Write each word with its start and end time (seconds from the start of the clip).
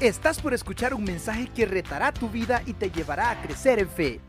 Estás 0.00 0.40
por 0.40 0.54
escuchar 0.54 0.94
un 0.94 1.02
mensaje 1.02 1.48
que 1.48 1.66
retará 1.66 2.12
tu 2.12 2.28
vida 2.28 2.62
y 2.66 2.72
te 2.72 2.88
llevará 2.88 3.32
a 3.32 3.42
crecer 3.42 3.80
en 3.80 3.88
fe. 3.88 4.20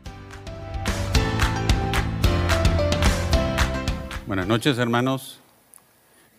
Buenas 4.26 4.48
noches 4.48 4.78
hermanos. 4.78 5.38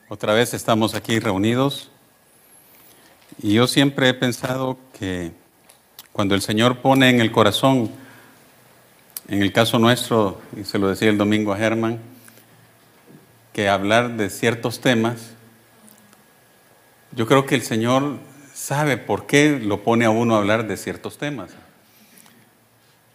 Otra 0.09 0.33
vez 0.33 0.53
estamos 0.53 0.95
aquí 0.95 1.17
reunidos. 1.19 1.89
Y 3.41 3.53
yo 3.53 3.67
siempre 3.67 4.09
he 4.09 4.13
pensado 4.13 4.77
que 4.99 5.31
cuando 6.11 6.35
el 6.35 6.41
Señor 6.41 6.79
pone 6.79 7.09
en 7.09 7.21
el 7.21 7.31
corazón, 7.31 7.89
en 9.29 9.41
el 9.41 9.53
caso 9.53 9.79
nuestro, 9.79 10.41
y 10.59 10.65
se 10.65 10.77
lo 10.77 10.89
decía 10.89 11.09
el 11.09 11.17
domingo 11.17 11.53
a 11.53 11.57
Germán, 11.57 11.99
que 13.53 13.69
hablar 13.69 14.17
de 14.17 14.29
ciertos 14.29 14.81
temas, 14.81 15.35
yo 17.13 17.25
creo 17.25 17.45
que 17.45 17.55
el 17.55 17.61
Señor 17.61 18.19
sabe 18.61 18.95
por 18.97 19.25
qué 19.25 19.59
lo 19.59 19.81
pone 19.81 20.05
a 20.05 20.11
uno 20.11 20.35
a 20.35 20.37
hablar 20.37 20.67
de 20.67 20.77
ciertos 20.77 21.17
temas. 21.17 21.49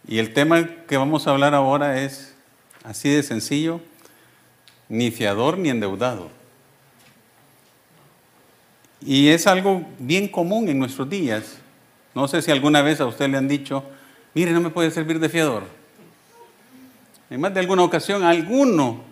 Y 0.09 0.19
el 0.19 0.35
tema 0.35 0.69
que 0.89 0.97
vamos 0.97 1.27
a 1.27 1.31
hablar 1.31 1.55
ahora 1.55 2.03
es 2.03 2.35
así 2.83 3.11
de 3.11 3.23
sencillo, 3.23 3.81
ni 4.89 5.13
fiador 5.13 5.57
ni 5.57 5.69
endeudado. 5.69 6.31
Y 9.01 9.29
es 9.29 9.47
algo 9.47 9.87
bien 10.01 10.27
común 10.27 10.69
en 10.69 10.81
nuestros 10.81 11.09
días. 11.09 11.59
No 12.13 12.27
sé 12.27 12.43
si 12.43 12.51
alguna 12.51 12.83
vez 12.83 13.01
a 13.01 13.07
usted 13.07 13.29
le 13.29 13.37
han 13.37 13.47
dicho, 13.47 13.85
mire, 14.35 14.51
no 14.51 14.61
me 14.61 14.71
puede 14.71 14.91
servir 14.91 15.21
de 15.21 15.29
fiador. 15.29 15.63
En 17.31 17.41
más 17.41 17.55
de 17.55 17.61
alguna 17.61 17.85
ocasión, 17.85 18.25
alguno 18.25 19.05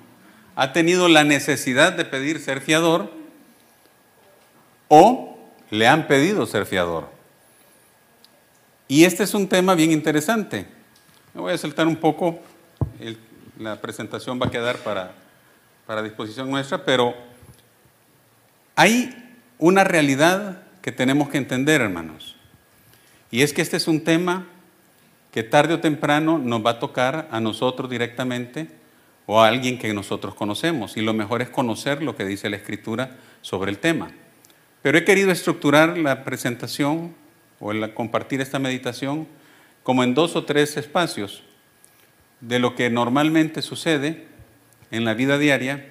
ha 0.57 0.73
tenido 0.73 1.07
la 1.07 1.23
necesidad 1.23 1.93
de 1.93 2.05
pedir 2.05 2.41
ser 2.41 2.61
fiador 2.61 3.13
o 4.89 5.34
le 5.75 5.89
han 5.89 6.07
pedido 6.07 6.47
ser 6.47 6.67
fiador. 6.67 7.09
Y 8.87 9.05
este 9.05 9.25
es 9.25 9.35
un 9.35 9.49
tema 9.49 9.75
bien 9.75 9.91
interesante. 9.91 10.67
Me 11.35 11.41
voy 11.41 11.53
a 11.53 11.59
saltar 11.59 11.89
un 11.89 11.97
poco, 11.97 12.39
la 13.59 13.81
presentación 13.81 14.41
va 14.41 14.47
a 14.47 14.51
quedar 14.51 14.77
para, 14.79 15.13
para 15.85 16.03
disposición 16.03 16.49
nuestra, 16.49 16.85
pero 16.85 17.15
hay 18.77 19.37
una 19.59 19.83
realidad 19.83 20.63
que 20.81 20.93
tenemos 20.93 21.29
que 21.29 21.39
entender, 21.39 21.81
hermanos. 21.81 22.37
Y 23.33 23.43
es 23.43 23.53
que 23.53 23.63
este 23.63 23.77
es 23.77 23.89
un 23.89 24.05
tema 24.05 24.47
que 25.33 25.43
tarde 25.43 25.75
o 25.75 25.81
temprano 25.81 26.39
nos 26.39 26.65
va 26.65 26.71
a 26.71 26.79
tocar 26.79 27.27
a 27.33 27.41
nosotros 27.41 27.91
directamente 27.91 28.69
o 29.27 29.43
a 29.43 29.49
alguien 29.49 29.81
que 29.81 29.93
nosotros 29.93 30.37
conocemos. 30.37 30.97
Y 30.97 31.01
lo 31.01 31.15
mejor 31.15 31.43
es 31.43 31.49
conocer 31.49 32.01
lo 32.01 32.15
que 32.15 32.25
dice 32.25 32.49
la 32.49 32.57
Escritura 32.57 33.17
sobre 33.43 33.73
el 33.73 33.79
tema. 33.79 34.13
Pero 34.85 34.99
he 34.99 35.05
querido 35.05 35.31
estructurar 35.31 35.97
la 35.97 36.25
presentación 36.25 37.15
o 37.59 37.73
el 37.73 37.95
compartir 37.95 38.43
esta 38.43 38.59
meditación 38.59 39.27
como 39.83 40.05
en 40.05 40.13
dos 40.13 40.37
o 40.37 40.45
tres 40.45 40.77
espacios 40.77 41.43
de 42.43 42.59
lo 42.59 42.75
que 42.75 42.91
normalmente 42.91 43.63
sucede 43.63 44.27
en 44.91 45.07
la 45.07 45.15
vida 45.15 45.39
diaria, 45.39 45.91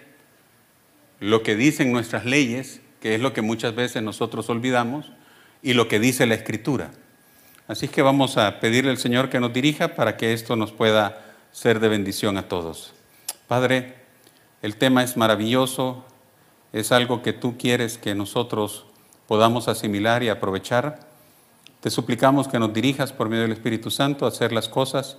lo 1.19 1.41
que 1.41 1.55
dicen 1.55 1.91
nuestras 1.91 2.25
leyes 2.25 2.81
que 3.01 3.15
es 3.15 3.19
lo 3.19 3.33
que 3.33 3.41
muchas 3.41 3.73
veces 3.73 4.03
nosotros 4.03 4.47
olvidamos, 4.51 5.11
y 5.63 5.73
lo 5.73 5.87
que 5.87 5.99
dice 5.99 6.27
la 6.27 6.35
Escritura. 6.35 6.91
Así 7.67 7.87
que 7.87 8.03
vamos 8.03 8.37
a 8.37 8.59
pedirle 8.59 8.91
al 8.91 8.99
Señor 8.99 9.31
que 9.31 9.39
nos 9.39 9.51
dirija 9.51 9.95
para 9.95 10.17
que 10.17 10.33
esto 10.33 10.55
nos 10.55 10.71
pueda 10.71 11.33
ser 11.51 11.79
de 11.79 11.87
bendición 11.87 12.37
a 12.37 12.47
todos. 12.47 12.93
Padre, 13.47 13.95
el 14.61 14.75
tema 14.75 15.03
es 15.03 15.17
maravilloso, 15.17 16.05
es 16.73 16.91
algo 16.91 17.21
que 17.21 17.33
tú 17.33 17.57
quieres 17.57 17.97
que 17.97 18.15
nosotros 18.15 18.85
podamos 19.27 19.67
asimilar 19.67 20.23
y 20.23 20.29
aprovechar. 20.29 20.99
Te 21.81 21.91
suplicamos 21.91 22.47
que 22.47 22.59
nos 22.59 22.73
dirijas 22.73 23.13
por 23.13 23.29
medio 23.29 23.43
del 23.43 23.51
Espíritu 23.51 23.91
Santo 23.91 24.25
a 24.25 24.29
hacer 24.29 24.51
las 24.51 24.67
cosas 24.67 25.17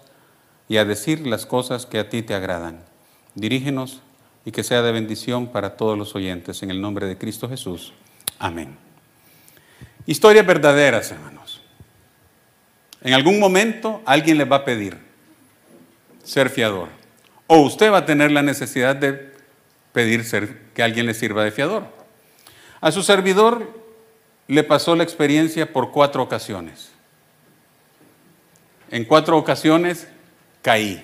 y 0.69 0.79
a 0.79 0.85
decir 0.85 1.27
las 1.27 1.47
cosas 1.47 1.87
que 1.87 2.01
a 2.01 2.09
ti 2.09 2.23
te 2.23 2.35
agradan. 2.35 2.81
Dirígenos 3.35 4.01
y 4.45 4.51
que 4.51 4.65
sea 4.65 4.83
de 4.83 4.93
bendición 4.93 5.47
para 5.47 5.77
todos 5.77 5.97
los 5.97 6.15
oyentes. 6.15 6.63
En 6.63 6.71
el 6.71 6.81
nombre 6.81 7.07
de 7.07 7.17
Cristo 7.17 7.49
Jesús. 7.49 7.93
Amén. 8.39 8.77
Historias 10.07 10.45
verdaderas, 10.45 11.11
hermanos. 11.13 11.63
En 13.03 13.15
algún 13.15 13.39
momento 13.39 14.03
alguien 14.07 14.39
les 14.39 14.51
va 14.51 14.57
a 14.57 14.65
pedir 14.65 14.99
ser 16.25 16.51
fiador. 16.51 16.89
O 17.47 17.59
usted 17.61 17.93
va 17.93 17.99
a 17.99 18.07
tener 18.07 18.33
la 18.33 18.43
necesidad 18.43 18.97
de 18.97 19.34
pedir 19.95 20.25
que 20.75 20.83
alguien 20.83 21.07
le 21.07 21.15
sirva 21.15 21.45
de 21.45 21.53
fiador. 21.53 21.87
A 22.81 22.91
su 22.91 23.03
servidor 23.03 23.81
le 24.49 24.65
pasó 24.65 24.97
la 24.97 25.05
experiencia 25.05 25.73
por 25.73 25.93
cuatro 25.93 26.23
ocasiones. 26.23 26.91
En 28.91 29.05
cuatro 29.05 29.39
ocasiones 29.39 30.09
caí. 30.63 31.03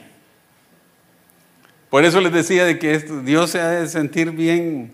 Por 1.88 2.04
eso 2.04 2.20
les 2.20 2.32
decía 2.32 2.64
de 2.64 2.80
que 2.80 2.98
Dios 2.98 3.52
se 3.52 3.60
ha 3.60 3.70
de 3.70 3.88
sentir 3.88 4.32
bien, 4.32 4.92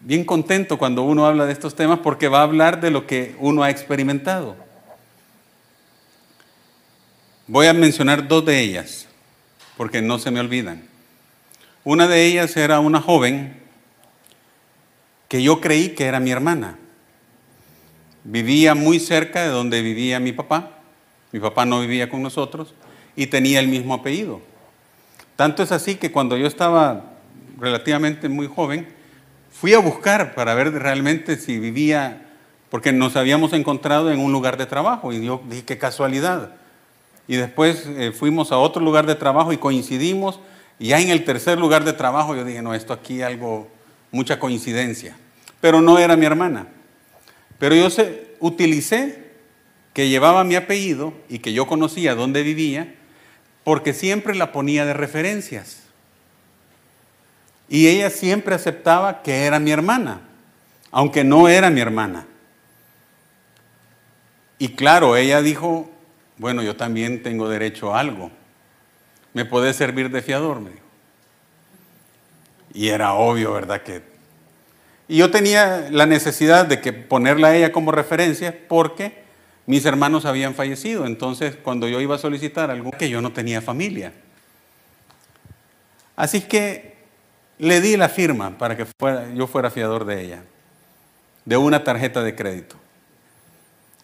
bien 0.00 0.24
contento 0.24 0.78
cuando 0.78 1.02
uno 1.02 1.26
habla 1.26 1.46
de 1.46 1.52
estos 1.52 1.74
temas 1.74 2.00
porque 2.00 2.28
va 2.28 2.40
a 2.40 2.44
hablar 2.44 2.82
de 2.82 2.90
lo 2.90 3.06
que 3.06 3.34
uno 3.38 3.62
ha 3.62 3.70
experimentado. 3.70 4.56
Voy 7.46 7.66
a 7.66 7.72
mencionar 7.72 8.28
dos 8.28 8.44
de 8.44 8.60
ellas 8.60 9.08
porque 9.78 10.02
no 10.02 10.18
se 10.18 10.30
me 10.30 10.40
olvidan. 10.40 10.97
Una 11.84 12.06
de 12.06 12.26
ellas 12.26 12.56
era 12.56 12.80
una 12.80 13.00
joven 13.00 13.62
que 15.28 15.42
yo 15.42 15.60
creí 15.60 15.90
que 15.90 16.04
era 16.04 16.20
mi 16.20 16.30
hermana. 16.30 16.78
Vivía 18.24 18.74
muy 18.74 19.00
cerca 19.00 19.42
de 19.42 19.48
donde 19.48 19.82
vivía 19.82 20.20
mi 20.20 20.32
papá. 20.32 20.78
Mi 21.32 21.40
papá 21.40 21.64
no 21.64 21.80
vivía 21.80 22.08
con 22.08 22.22
nosotros 22.22 22.74
y 23.14 23.26
tenía 23.26 23.60
el 23.60 23.68
mismo 23.68 23.94
apellido. 23.94 24.40
Tanto 25.36 25.62
es 25.62 25.72
así 25.72 25.96
que 25.96 26.10
cuando 26.10 26.36
yo 26.36 26.46
estaba 26.46 27.12
relativamente 27.58 28.28
muy 28.28 28.46
joven, 28.46 28.88
fui 29.50 29.74
a 29.74 29.78
buscar 29.78 30.34
para 30.34 30.54
ver 30.54 30.72
realmente 30.72 31.36
si 31.36 31.58
vivía, 31.58 32.26
porque 32.70 32.92
nos 32.92 33.16
habíamos 33.16 33.52
encontrado 33.52 34.10
en 34.10 34.20
un 34.20 34.32
lugar 34.32 34.56
de 34.56 34.66
trabajo 34.66 35.12
y 35.12 35.24
yo 35.24 35.42
dije, 35.48 35.64
qué 35.64 35.78
casualidad. 35.78 36.52
Y 37.26 37.36
después 37.36 37.86
eh, 37.86 38.12
fuimos 38.12 38.52
a 38.52 38.58
otro 38.58 38.82
lugar 38.82 39.06
de 39.06 39.14
trabajo 39.14 39.52
y 39.52 39.58
coincidimos. 39.58 40.40
Y 40.78 40.88
ya 40.88 41.00
en 41.00 41.10
el 41.10 41.24
tercer 41.24 41.58
lugar 41.58 41.84
de 41.84 41.92
trabajo 41.92 42.36
yo 42.36 42.44
dije, 42.44 42.62
no, 42.62 42.74
esto 42.74 42.92
aquí 42.92 43.22
algo, 43.22 43.68
mucha 44.10 44.38
coincidencia. 44.38 45.16
Pero 45.60 45.80
no 45.80 45.98
era 45.98 46.16
mi 46.16 46.26
hermana. 46.26 46.68
Pero 47.58 47.74
yo 47.74 47.90
se, 47.90 48.34
utilicé 48.40 49.28
que 49.92 50.08
llevaba 50.08 50.44
mi 50.44 50.54
apellido 50.54 51.12
y 51.28 51.40
que 51.40 51.52
yo 51.52 51.66
conocía 51.66 52.14
dónde 52.14 52.42
vivía 52.42 52.94
porque 53.64 53.92
siempre 53.92 54.34
la 54.34 54.52
ponía 54.52 54.84
de 54.84 54.94
referencias. 54.94 55.82
Y 57.68 57.88
ella 57.88 58.08
siempre 58.08 58.54
aceptaba 58.54 59.22
que 59.22 59.44
era 59.44 59.58
mi 59.58 59.70
hermana, 59.72 60.22
aunque 60.90 61.24
no 61.24 61.48
era 61.48 61.68
mi 61.68 61.80
hermana. 61.80 62.26
Y 64.58 64.70
claro, 64.70 65.16
ella 65.16 65.42
dijo, 65.42 65.90
bueno, 66.38 66.62
yo 66.62 66.76
también 66.76 67.22
tengo 67.22 67.48
derecho 67.48 67.94
a 67.94 68.00
algo. 68.00 68.30
¿Me 69.34 69.44
puede 69.44 69.72
servir 69.72 70.10
de 70.10 70.22
fiador? 70.22 70.60
Me 70.60 70.70
dijo. 70.70 70.82
Y 72.74 72.88
era 72.88 73.14
obvio, 73.14 73.52
¿verdad? 73.52 73.82
Que... 73.82 74.02
Y 75.08 75.16
yo 75.16 75.30
tenía 75.30 75.88
la 75.90 76.06
necesidad 76.06 76.66
de 76.66 76.80
que 76.80 76.92
ponerla 76.92 77.48
a 77.48 77.56
ella 77.56 77.72
como 77.72 77.92
referencia 77.92 78.56
porque 78.68 79.22
mis 79.66 79.84
hermanos 79.84 80.24
habían 80.24 80.54
fallecido, 80.54 81.06
entonces 81.06 81.56
cuando 81.56 81.88
yo 81.88 82.00
iba 82.00 82.14
a 82.14 82.18
solicitar 82.18 82.70
algo, 82.70 82.90
que 82.90 83.10
yo 83.10 83.20
no 83.20 83.32
tenía 83.32 83.60
familia. 83.60 84.12
Así 86.16 86.40
que 86.40 86.96
le 87.58 87.80
di 87.80 87.96
la 87.96 88.08
firma 88.08 88.56
para 88.56 88.76
que 88.76 88.86
fuera, 88.86 89.32
yo 89.34 89.46
fuera 89.46 89.70
fiador 89.70 90.04
de 90.04 90.22
ella, 90.22 90.42
de 91.44 91.56
una 91.56 91.84
tarjeta 91.84 92.22
de 92.22 92.34
crédito. 92.34 92.76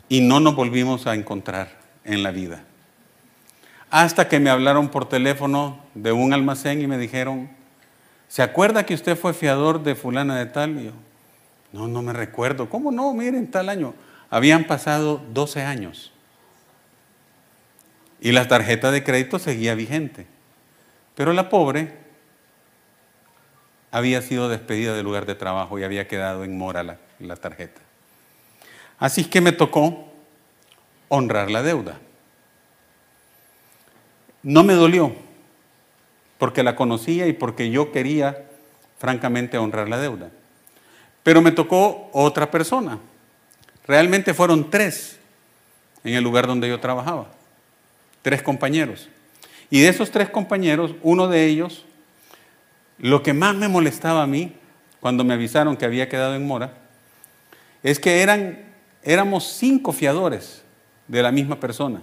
Y 0.09 0.21
no 0.21 0.39
nos 0.39 0.55
volvimos 0.55 1.07
a 1.07 1.15
encontrar 1.15 1.79
en 2.05 2.23
la 2.23 2.31
vida. 2.31 2.63
Hasta 3.95 4.27
que 4.27 4.41
me 4.41 4.51
hablaron 4.51 4.89
por 4.89 5.09
teléfono 5.09 5.79
de 5.95 6.11
un 6.11 6.33
almacén 6.33 6.83
y 6.83 6.89
me 6.89 6.99
dijeron, 6.99 7.49
¿se 8.27 8.43
acuerda 8.43 8.85
que 8.85 8.93
usted 8.93 9.17
fue 9.17 9.33
fiador 9.33 9.85
de 9.85 9.95
fulana 9.95 10.37
de 10.37 10.47
tal? 10.47 10.81
Y 10.81 10.85
yo, 10.87 10.91
no, 11.73 11.87
no 11.87 12.03
me 12.03 12.13
recuerdo. 12.13 12.69
¿Cómo 12.69 12.91
no? 12.91 13.15
Miren, 13.15 13.49
tal 13.53 13.69
año. 13.69 13.95
Habían 14.31 14.65
pasado 14.65 15.23
12 15.33 15.63
años 15.63 16.13
y 18.21 18.33
la 18.33 18.49
tarjeta 18.49 18.91
de 18.91 19.05
crédito 19.05 19.39
seguía 19.39 19.77
vigente. 19.77 20.27
Pero 21.15 21.33
la 21.33 21.49
pobre 21.49 21.97
había 23.93 24.23
sido 24.23 24.49
despedida 24.49 24.97
del 24.97 25.05
lugar 25.05 25.25
de 25.25 25.37
trabajo 25.37 25.79
y 25.79 25.85
había 25.85 26.09
quedado 26.09 26.43
en 26.43 26.59
mora 26.59 26.83
la, 26.83 26.99
la 27.21 27.37
tarjeta. 27.37 27.81
Así 28.99 29.25
que 29.27 29.41
me 29.41 29.53
tocó 29.53 30.13
honrar 31.07 31.49
la 31.49 31.63
deuda. 31.63 32.01
No 34.45 34.63
me 34.63 34.75
dolió, 34.75 35.13
porque 36.39 36.63
la 36.63 36.77
conocía 36.77 37.27
y 37.27 37.33
porque 37.33 37.71
yo 37.71 37.91
quería, 37.91 38.47
francamente, 38.99 39.59
honrar 39.59 39.89
la 39.89 39.99
deuda. 39.99 40.31
Pero 41.25 41.43
me 41.43 41.51
tocó 41.51 42.11
otra 42.13 42.51
persona 42.53 43.01
Realmente 43.87 44.33
fueron 44.33 44.71
tres 44.71 45.19
en 46.03 46.15
el 46.15 46.25
lugar 46.25 46.47
donde 46.47 46.69
yo 46.69 46.81
trabajaba, 46.81 47.27
tres 48.23 48.43
compañeros. 48.43 49.09
Y 49.71 49.81
de 49.81 49.89
esos 49.89 50.11
tres 50.11 50.31
compañeros, 50.31 50.95
uno 51.03 51.29
de 51.29 51.47
ellos, 51.47 51.85
lo 52.99 53.23
que 53.23 53.33
más 53.33 53.55
me 53.55 53.69
molestaba 53.69 54.23
a 54.23 54.27
mí, 54.27 54.53
cuando 55.01 55.25
me 55.25 55.35
avisaron 55.35 55.77
que 55.77 55.85
había 55.85 56.09
quedado 56.09 56.35
en 56.35 56.47
mora, 56.47 56.73
es 57.83 57.99
que 57.99 58.23
eran, 58.23 58.59
éramos 59.03 59.45
cinco 59.45 59.93
fiadores 59.93 60.63
de 61.09 61.23
la 61.23 61.31
misma 61.31 61.61
persona, 61.61 62.01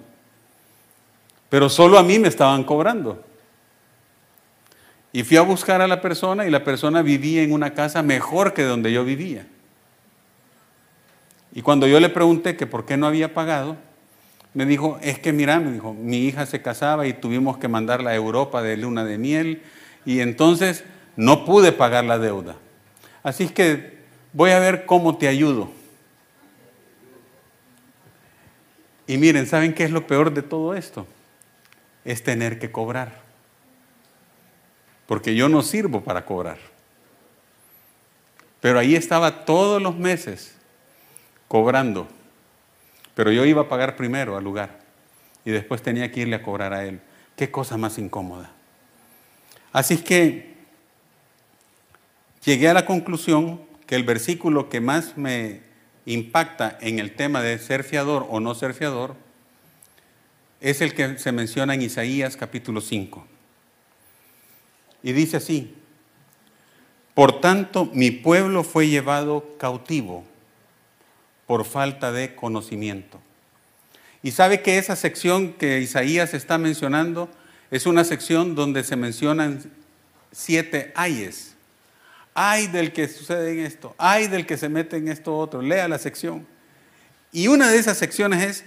pero 1.51 1.67
solo 1.67 1.99
a 1.99 2.03
mí 2.03 2.17
me 2.17 2.29
estaban 2.29 2.63
cobrando. 2.63 3.21
Y 5.11 5.23
fui 5.23 5.35
a 5.35 5.41
buscar 5.41 5.81
a 5.81 5.87
la 5.87 5.99
persona 5.99 6.47
y 6.47 6.49
la 6.49 6.63
persona 6.63 7.01
vivía 7.01 7.43
en 7.43 7.51
una 7.51 7.73
casa 7.73 8.01
mejor 8.01 8.53
que 8.53 8.63
donde 8.63 8.93
yo 8.93 9.03
vivía. 9.03 9.45
Y 11.53 11.61
cuando 11.61 11.87
yo 11.87 11.99
le 11.99 12.07
pregunté 12.07 12.55
que 12.55 12.67
por 12.67 12.85
qué 12.85 12.95
no 12.95 13.05
había 13.05 13.33
pagado, 13.33 13.75
me 14.53 14.65
dijo, 14.65 14.97
es 15.01 15.19
que 15.19 15.33
mira, 15.33 15.59
me 15.59 15.73
dijo, 15.73 15.93
mi 15.93 16.19
hija 16.19 16.45
se 16.45 16.61
casaba 16.61 17.05
y 17.05 17.11
tuvimos 17.11 17.57
que 17.57 17.67
mandarla 17.67 18.11
a 18.11 18.15
Europa 18.15 18.61
de 18.61 18.77
luna 18.77 19.03
de 19.03 19.17
miel 19.17 19.61
y 20.05 20.21
entonces 20.21 20.85
no 21.17 21.43
pude 21.43 21.73
pagar 21.73 22.05
la 22.05 22.17
deuda. 22.17 22.55
Así 23.23 23.43
es 23.43 23.51
que 23.51 23.97
voy 24.31 24.51
a 24.51 24.59
ver 24.59 24.85
cómo 24.85 25.17
te 25.17 25.27
ayudo. 25.27 25.69
Y 29.05 29.17
miren, 29.17 29.47
¿saben 29.47 29.73
qué 29.73 29.83
es 29.83 29.91
lo 29.91 30.07
peor 30.07 30.33
de 30.33 30.43
todo 30.43 30.75
esto? 30.75 31.05
Es 32.05 32.23
tener 32.23 32.59
que 32.59 32.71
cobrar. 32.71 33.21
Porque 35.07 35.35
yo 35.35 35.49
no 35.49 35.61
sirvo 35.61 36.01
para 36.01 36.25
cobrar. 36.25 36.57
Pero 38.61 38.79
ahí 38.79 38.95
estaba 38.95 39.45
todos 39.45 39.81
los 39.81 39.97
meses 39.97 40.55
cobrando. 41.47 42.07
Pero 43.15 43.31
yo 43.31 43.45
iba 43.45 43.63
a 43.63 43.69
pagar 43.69 43.95
primero 43.95 44.37
al 44.37 44.43
lugar 44.43 44.79
y 45.43 45.51
después 45.51 45.81
tenía 45.81 46.11
que 46.11 46.21
irle 46.21 46.35
a 46.35 46.43
cobrar 46.43 46.73
a 46.73 46.85
él. 46.85 47.01
Qué 47.35 47.51
cosa 47.51 47.77
más 47.77 47.97
incómoda. 47.97 48.51
Así 49.73 49.95
es 49.95 50.01
que 50.01 50.53
llegué 52.45 52.69
a 52.69 52.73
la 52.73 52.85
conclusión 52.85 53.61
que 53.87 53.95
el 53.95 54.03
versículo 54.03 54.69
que 54.69 54.79
más 54.79 55.17
me 55.17 55.61
impacta 56.05 56.77
en 56.81 56.99
el 56.99 57.15
tema 57.15 57.41
de 57.41 57.57
ser 57.59 57.83
fiador 57.83 58.25
o 58.29 58.39
no 58.39 58.55
ser 58.55 58.73
fiador 58.73 59.15
es 60.61 60.79
el 60.81 60.93
que 60.93 61.17
se 61.17 61.31
menciona 61.31 61.73
en 61.73 61.81
Isaías 61.81 62.37
capítulo 62.37 62.79
5. 62.81 63.27
Y 65.03 65.11
dice 65.11 65.37
así, 65.37 65.75
por 67.15 67.41
tanto 67.41 67.89
mi 67.93 68.11
pueblo 68.11 68.63
fue 68.63 68.87
llevado 68.87 69.57
cautivo 69.57 70.23
por 71.47 71.65
falta 71.65 72.11
de 72.11 72.35
conocimiento. 72.35 73.19
Y 74.23 74.31
sabe 74.31 74.61
que 74.61 74.77
esa 74.77 74.95
sección 74.95 75.53
que 75.53 75.79
Isaías 75.79 76.35
está 76.35 76.59
mencionando 76.59 77.27
es 77.71 77.87
una 77.87 78.03
sección 78.03 78.53
donde 78.53 78.83
se 78.83 78.95
mencionan 78.95 79.63
siete 80.31 80.91
ayes. 80.95 81.55
Ay 82.35 82.67
del 82.67 82.93
que 82.93 83.07
sucede 83.07 83.51
en 83.51 83.65
esto, 83.65 83.95
ay 83.97 84.27
del 84.27 84.45
que 84.45 84.57
se 84.57 84.69
mete 84.69 84.97
en 84.97 85.07
esto 85.07 85.35
otro. 85.35 85.61
Lea 85.63 85.87
la 85.87 85.97
sección. 85.97 86.45
Y 87.31 87.47
una 87.47 87.69
de 87.69 87.77
esas 87.77 87.97
secciones 87.97 88.43
es, 88.43 88.63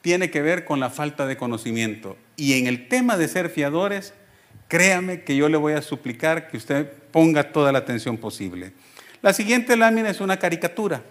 tiene 0.00 0.30
que 0.30 0.42
ver 0.42 0.64
con 0.64 0.80
la 0.80 0.90
falta 0.90 1.26
de 1.26 1.36
conocimiento. 1.36 2.16
Y 2.36 2.58
en 2.58 2.66
el 2.66 2.88
tema 2.88 3.16
de 3.16 3.28
ser 3.28 3.50
fiadores, 3.50 4.14
créame 4.68 5.22
que 5.22 5.36
yo 5.36 5.48
le 5.48 5.56
voy 5.56 5.72
a 5.72 5.82
suplicar 5.82 6.48
que 6.48 6.56
usted 6.56 6.90
ponga 7.10 7.52
toda 7.52 7.72
la 7.72 7.78
atención 7.78 8.16
posible. 8.16 8.72
La 9.22 9.32
siguiente 9.32 9.76
lámina 9.76 10.10
es 10.10 10.20
una 10.20 10.38
caricatura 10.38 11.02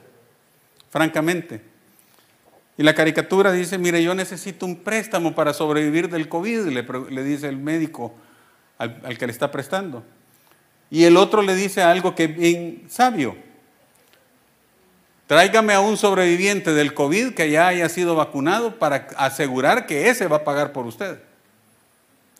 francamente. 0.89 1.61
Y 2.77 2.83
la 2.83 2.93
caricatura 2.93 3.51
dice, 3.51 3.77
mire, 3.77 4.03
yo 4.03 4.13
necesito 4.13 4.65
un 4.65 4.77
préstamo 4.77 5.33
para 5.33 5.53
sobrevivir 5.53 6.09
del 6.09 6.29
COVID, 6.29 6.67
le, 6.67 7.23
dice 7.23 7.49
el 7.49 7.57
médico 7.57 8.13
al, 8.77 9.01
al, 9.03 9.17
que 9.17 9.25
le 9.25 9.31
está 9.31 9.51
prestando. 9.51 10.03
Y 10.91 11.03
el 11.03 11.17
otro 11.17 11.41
le 11.41 11.55
dice 11.55 11.81
algo 11.81 12.13
que 12.13 12.25
es 12.25 12.37
bien 12.37 12.83
sabio. 12.87 13.35
Tráigame 15.27 15.73
a 15.73 15.81
un 15.81 15.97
sobreviviente 15.97 16.73
del 16.73 16.93
COVID 16.93 17.33
que 17.33 17.51
ya 17.51 17.67
haya 17.67 17.89
sido 17.89 18.15
vacunado 18.15 18.79
para 18.79 19.09
asegurar 19.17 19.85
que 19.85 20.09
ese 20.09 20.27
va 20.27 20.37
a 20.37 20.43
pagar 20.45 20.71
por 20.71 20.85
usted. 20.85 21.19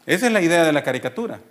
Esa 0.06 0.28
es 0.28 0.32
la 0.32 0.42
idea 0.42 0.64
de 0.64 0.72
la 0.72 0.84
caricatura. 0.84 1.42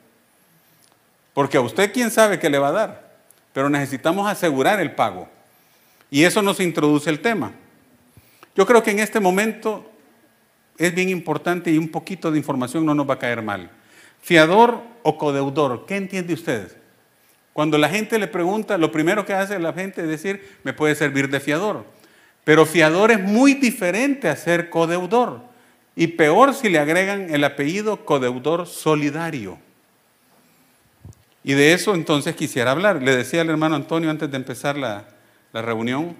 Porque 1.34 1.58
a 1.58 1.60
usted 1.60 1.92
quién 1.92 2.10
sabe 2.10 2.38
qué 2.38 2.48
le 2.48 2.58
va 2.58 2.68
a 2.68 2.72
dar, 2.72 3.16
pero 3.52 3.68
necesitamos 3.68 4.26
asegurar 4.26 4.80
el 4.80 4.92
pago. 4.92 5.28
Y 6.10 6.24
eso 6.24 6.40
nos 6.40 6.58
introduce 6.58 7.10
el 7.10 7.20
tema. 7.20 7.52
Yo 8.54 8.64
creo 8.64 8.82
que 8.82 8.92
en 8.92 9.00
este 9.00 9.20
momento 9.20 9.90
es 10.78 10.94
bien 10.94 11.10
importante 11.10 11.70
y 11.70 11.76
un 11.76 11.90
poquito 11.90 12.30
de 12.30 12.38
información 12.38 12.86
no 12.86 12.94
nos 12.94 13.08
va 13.08 13.14
a 13.14 13.18
caer 13.18 13.42
mal. 13.42 13.70
Fiador 14.22 14.82
o 15.02 15.18
codeudor, 15.18 15.84
¿qué 15.84 15.96
entiende 15.96 16.32
usted? 16.32 16.85
Cuando 17.56 17.78
la 17.78 17.88
gente 17.88 18.18
le 18.18 18.26
pregunta, 18.26 18.76
lo 18.76 18.92
primero 18.92 19.24
que 19.24 19.32
hace 19.32 19.58
la 19.58 19.72
gente 19.72 20.02
es 20.02 20.08
decir, 20.08 20.58
me 20.62 20.74
puede 20.74 20.94
servir 20.94 21.30
de 21.30 21.40
fiador. 21.40 21.86
Pero 22.44 22.66
fiador 22.66 23.12
es 23.12 23.22
muy 23.22 23.54
diferente 23.54 24.28
a 24.28 24.36
ser 24.36 24.68
codeudor. 24.68 25.40
Y 25.94 26.08
peor 26.08 26.52
si 26.52 26.68
le 26.68 26.78
agregan 26.78 27.34
el 27.34 27.42
apellido 27.44 28.04
codeudor 28.04 28.66
solidario. 28.66 29.56
Y 31.44 31.54
de 31.54 31.72
eso 31.72 31.94
entonces 31.94 32.36
quisiera 32.36 32.72
hablar. 32.72 33.02
Le 33.02 33.16
decía 33.16 33.40
al 33.40 33.48
hermano 33.48 33.74
Antonio 33.74 34.10
antes 34.10 34.30
de 34.30 34.36
empezar 34.36 34.76
la, 34.76 35.08
la 35.54 35.62
reunión 35.62 36.14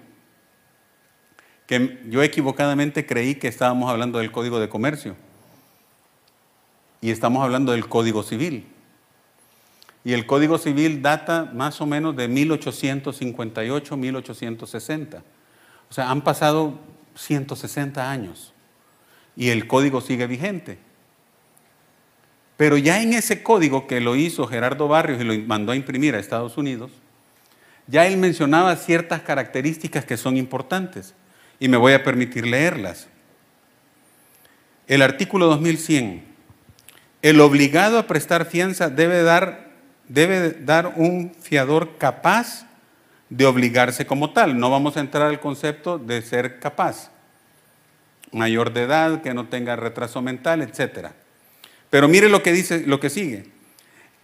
que 1.66 2.00
yo 2.08 2.22
equivocadamente 2.22 3.04
creí 3.04 3.34
que 3.34 3.48
estábamos 3.48 3.90
hablando 3.90 4.20
del 4.20 4.32
Código 4.32 4.58
de 4.58 4.70
Comercio 4.70 5.16
y 7.02 7.10
estamos 7.10 7.44
hablando 7.44 7.72
del 7.72 7.86
Código 7.90 8.22
Civil. 8.22 8.64
Y 10.06 10.12
el 10.12 10.24
Código 10.24 10.56
Civil 10.56 11.02
data 11.02 11.50
más 11.52 11.80
o 11.80 11.86
menos 11.86 12.14
de 12.14 12.28
1858, 12.28 13.96
1860. 13.96 15.22
O 15.90 15.92
sea, 15.92 16.12
han 16.12 16.22
pasado 16.22 16.78
160 17.16 18.08
años 18.08 18.52
y 19.34 19.48
el 19.48 19.66
código 19.66 20.00
sigue 20.00 20.28
vigente. 20.28 20.78
Pero 22.56 22.76
ya 22.76 23.02
en 23.02 23.14
ese 23.14 23.42
código 23.42 23.88
que 23.88 24.00
lo 24.00 24.14
hizo 24.14 24.46
Gerardo 24.46 24.86
Barrios 24.86 25.20
y 25.20 25.24
lo 25.24 25.36
mandó 25.44 25.72
a 25.72 25.76
imprimir 25.76 26.14
a 26.14 26.20
Estados 26.20 26.56
Unidos, 26.56 26.92
ya 27.88 28.06
él 28.06 28.16
mencionaba 28.16 28.76
ciertas 28.76 29.22
características 29.22 30.04
que 30.04 30.16
son 30.16 30.36
importantes 30.36 31.14
y 31.58 31.66
me 31.66 31.78
voy 31.78 31.94
a 31.94 32.04
permitir 32.04 32.46
leerlas. 32.46 33.08
El 34.86 35.02
artículo 35.02 35.46
2100. 35.46 36.22
El 37.22 37.40
obligado 37.40 37.98
a 37.98 38.06
prestar 38.06 38.46
fianza 38.46 38.88
debe 38.88 39.24
dar, 39.24 39.65
debe 40.08 40.50
dar 40.50 40.94
un 40.96 41.34
fiador 41.40 41.98
capaz 41.98 42.66
de 43.28 43.46
obligarse 43.46 44.06
como 44.06 44.32
tal. 44.32 44.58
No 44.58 44.70
vamos 44.70 44.96
a 44.96 45.00
entrar 45.00 45.26
al 45.28 45.40
concepto 45.40 45.98
de 45.98 46.22
ser 46.22 46.60
capaz. 46.60 47.10
Mayor 48.32 48.72
de 48.72 48.82
edad, 48.82 49.22
que 49.22 49.34
no 49.34 49.46
tenga 49.46 49.76
retraso 49.76 50.22
mental, 50.22 50.62
etc. 50.62 51.08
Pero 51.90 52.08
mire 52.08 52.28
lo 52.28 52.42
que 52.42 52.52
dice, 52.52 52.84
lo 52.86 53.00
que 53.00 53.10
sigue 53.10 53.56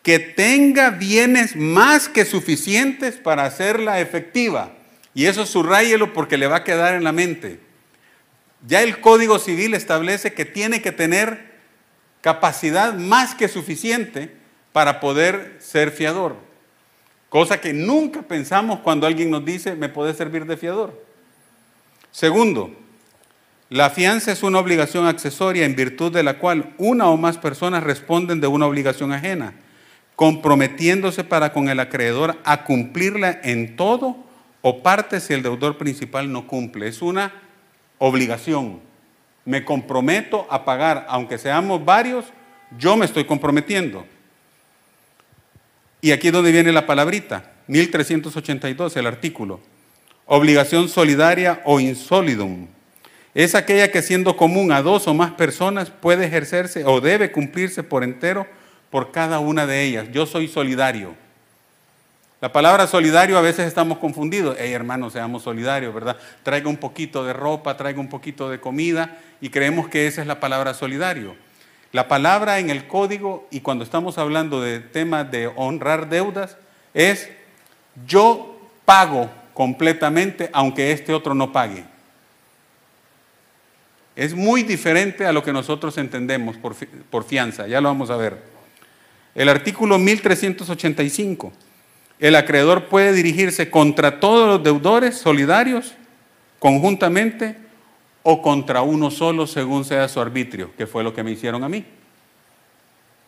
que 0.03 0.19
tenga 0.19 0.91
bienes 0.91 1.55
más 1.57 2.09
que 2.09 2.25
suficientes 2.25 3.15
para 3.17 3.45
hacerla 3.45 4.01
efectiva. 4.01 4.73
Y 5.15 5.27
eso 5.27 5.47
subrayelo 5.47 6.13
porque 6.13 6.39
le 6.39 6.49
va 6.49 6.57
a 6.57 6.65
quedar 6.65 6.95
en 6.95 7.05
la 7.05 7.13
mente. 7.13 7.61
Ya 8.67 8.83
el 8.83 9.01
Código 9.01 9.39
Civil 9.39 9.75
establece 9.75 10.33
que 10.33 10.45
tiene 10.45 10.83
que 10.83 10.93
tener 10.93 11.53
capacidad 12.21 12.95
más 12.95 13.35
que 13.35 13.49
suficiente 13.49 14.37
para 14.73 15.01
poder 15.01 15.57
ser 15.61 15.91
fiador. 15.91 16.37
Cosa 17.29 17.61
que 17.61 17.73
nunca 17.73 18.23
pensamos 18.23 18.81
cuando 18.81 19.07
alguien 19.07 19.31
nos 19.31 19.45
dice, 19.45 19.75
me 19.75 19.89
puede 19.89 20.15
servir 20.15 20.47
de 20.47 20.57
fiador. 20.57 21.03
Segundo, 22.11 22.71
la 23.71 23.89
fianza 23.91 24.33
es 24.33 24.43
una 24.43 24.59
obligación 24.59 25.07
accesoria 25.07 25.65
en 25.65 25.75
virtud 25.75 26.13
de 26.13 26.23
la 26.23 26.39
cual 26.39 26.75
una 26.77 27.09
o 27.09 27.17
más 27.17 27.39
personas 27.39 27.83
responden 27.83 28.41
de 28.41 28.47
una 28.47 28.67
obligación 28.67 29.13
ajena 29.13 29.55
comprometiéndose 30.17 31.25
para 31.25 31.53
con 31.53 31.69
el 31.69 31.81
acreedor 31.81 32.39
a 32.45 32.65
cumplirla 32.65 33.41
en 33.43 33.77
todo 33.77 34.17
o 34.61 34.83
parte 34.83 35.21
si 35.21 35.35
el 35.35 35.43
deudor 35.43 35.79
principal 35.79 36.31
no 36.31 36.47
cumple. 36.47 36.87
Es 36.87 37.03
una 37.03 37.33
obligación. 37.99 38.81
Me 39.45 39.65
comprometo 39.65 40.47
a 40.49 40.65
pagar, 40.65 41.07
aunque 41.09 41.39
seamos 41.39 41.85
varios, 41.85 42.27
yo 42.79 42.97
me 42.97 43.05
estoy 43.05 43.25
comprometiendo. 43.25 44.07
Y 46.05 46.11
aquí 46.11 46.27
es 46.27 46.33
donde 46.33 46.51
viene 46.51 46.73
la 46.73 46.85
palabrita, 46.85 47.53
1382, 47.69 48.97
el 48.97 49.07
artículo. 49.07 49.61
Obligación 50.27 50.89
solidaria 50.89 51.63
o 51.65 51.79
insolidum. 51.79 52.67
Es 53.35 53.55
aquella 53.55 53.93
que 53.93 54.03
siendo 54.03 54.37
común 54.37 54.73
a 54.73 54.83
dos 54.83 55.07
o 55.07 55.15
más 55.15 55.31
personas 55.31 55.91
puede 55.91 56.27
ejercerse 56.27 56.85
o 56.85 57.01
debe 57.01 57.31
cumplirse 57.31 57.85
por 57.85 58.03
entero 58.03 58.49
por 58.91 59.13
cada 59.13 59.39
una 59.39 59.65
de 59.65 59.85
ellas. 59.85 60.09
Yo 60.13 60.27
soy 60.27 60.49
solidario. 60.49 61.15
La 62.41 62.53
palabra 62.53 62.89
solidario 62.89 63.39
a 63.39 63.41
veces 63.41 63.69
estamos 63.69 63.99
confundidos. 63.99 64.57
Hey, 64.59 64.73
hermanos, 64.73 65.13
seamos 65.13 65.45
solidarios, 65.45 65.95
¿verdad? 65.95 66.17
Traiga 66.43 66.69
un 66.69 66.79
poquito 66.79 67.25
de 67.25 67.33
ropa, 67.33 67.77
traiga 67.77 68.01
un 68.01 68.09
poquito 68.09 68.51
de 68.51 68.59
comida 68.59 69.19
y 69.41 69.51
creemos 69.51 69.89
que 69.89 70.09
esa 70.09 70.21
es 70.21 70.27
la 70.27 70.41
palabra 70.41 70.75
solidario. 70.75 71.37
La 71.93 72.09
palabra 72.09 72.59
en 72.59 72.71
el 72.71 72.87
código 72.87 73.47
y 73.51 73.61
cuando 73.61 73.85
estamos 73.85 74.19
hablando 74.19 74.61
de 74.61 74.81
temas 74.81 75.31
de 75.31 75.47
honrar 75.55 76.09
deudas 76.09 76.57
es 76.95 77.29
yo 78.07 78.59
pago 78.85 79.31
completamente 79.55 80.49
aunque 80.53 80.93
este 80.93 81.13
otro 81.13 81.35
no 81.35 81.53
pague. 81.53 81.85
Es 84.17 84.35
muy 84.35 84.63
diferente 84.63 85.27
a 85.27 85.33
lo 85.33 85.43
que 85.43 85.53
nosotros 85.53 85.97
entendemos 85.99 86.57
por, 86.57 86.75
por 87.11 87.25
fianza, 87.25 87.67
ya 87.67 87.81
lo 87.81 87.89
vamos 87.89 88.11
a 88.11 88.17
ver. 88.17 88.43
El 89.35 89.49
artículo 89.49 89.99
1385 89.99 91.53
el 92.23 92.37
acreedor 92.37 92.85
puede 92.85 93.13
dirigirse 93.13 93.69
contra 93.69 94.21
todos 94.21 94.47
los 94.47 94.63
deudores 94.63 95.19
solidarios 95.19 95.95
conjuntamente 96.61 97.57
o 98.23 98.41
contra 98.43 98.83
uno 98.83 99.11
solo 99.11 99.47
según 99.47 99.85
sea 99.85 100.09
su 100.09 100.21
arbitrio, 100.21 100.71
que 100.77 100.87
fue 100.87 101.03
lo 101.03 101.15
que 101.15 101.23
me 101.23 101.33
hicieron 101.33 101.65
a 101.65 101.69
mí. 101.69 101.85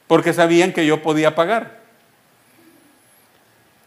Porque 0.07 0.33
sabían 0.33 0.73
que 0.73 0.87
yo 0.87 1.03
podía 1.03 1.35
pagar. 1.35 1.83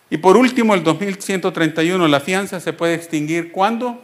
Y 0.09 0.17
por 0.17 0.37
último, 0.37 0.73
el 0.73 0.83
2131, 0.83 2.07
la 2.07 2.19
fianza 2.19 2.59
se 2.59 2.73
puede 2.73 2.93
extinguir 2.93 3.51
¿cuándo? 3.51 4.01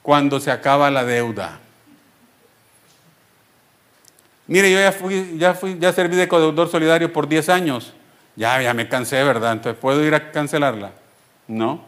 Cuando 0.00 0.40
se 0.40 0.50
acaba 0.50 0.90
la 0.90 1.04
deuda. 1.04 1.60
Mire, 4.46 4.70
yo 4.70 4.78
ya 4.78 4.92
fui, 4.92 5.36
ya 5.38 5.54
fui, 5.54 5.78
ya 5.78 5.92
serví 5.92 6.16
de 6.16 6.28
codeudor 6.28 6.68
solidario 6.68 7.12
por 7.12 7.28
10 7.28 7.48
años. 7.48 7.94
Ya, 8.36 8.60
ya 8.62 8.74
me 8.74 8.88
cansé, 8.88 9.22
¿verdad? 9.22 9.52
Entonces, 9.52 9.80
¿puedo 9.80 10.04
ir 10.04 10.14
a 10.14 10.32
cancelarla? 10.32 10.92
No, 11.46 11.84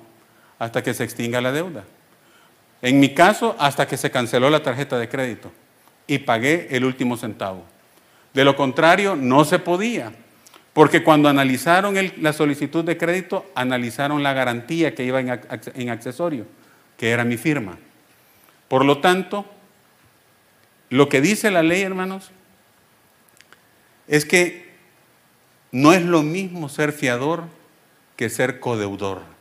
hasta 0.59 0.83
que 0.83 0.95
se 0.95 1.05
extinga 1.05 1.41
la 1.41 1.53
deuda. 1.53 1.85
En 2.85 3.01
mi 3.01 3.15
caso, 3.15 3.57
hasta 3.59 3.89
que 3.89 3.97
se 3.97 4.11
canceló 4.11 4.51
la 4.51 4.63
tarjeta 4.63 4.99
de 4.99 5.09
crédito 5.09 5.51
y 6.07 6.19
pagué 6.19 6.69
el 6.71 6.85
último 6.85 7.17
centavo. 7.17 7.65
De 8.35 8.45
lo 8.45 8.57
contrario, 8.57 9.17
no 9.17 9.47
se 9.47 9.59
podía, 9.59 10.13
porque 10.75 11.03
cuando 11.03 11.31
analizaron 11.31 11.95
la 12.19 12.35
solicitud 12.35 12.85
de 12.85 12.99
crédito, 12.99 13.51
analizaron 13.55 14.23
la 14.23 14.35
garantía 14.35 14.95
que 14.95 15.03
iba 15.03 15.19
en, 15.19 15.41
en 15.77 15.89
accesorio, 15.89 16.45
que 16.99 17.09
era 17.09 17.25
mi 17.25 17.39
firma. 17.39 17.79
Por 18.69 18.85
lo 18.85 18.99
tanto, 18.99 19.47
lo 20.91 21.09
que 21.09 21.23
dice 21.23 21.51
la 21.51 21.63
ley, 21.63 21.81
hermanos, 21.81 22.33
es 24.09 24.27
que 24.27 24.75
no 25.73 25.95
es 25.95 26.03
lo 26.03 26.23
mismo 26.23 26.69
ser 26.69 26.93
fiador 26.93 27.45
que 28.17 28.29
ser 28.29 28.61
codeudor. 28.61 29.34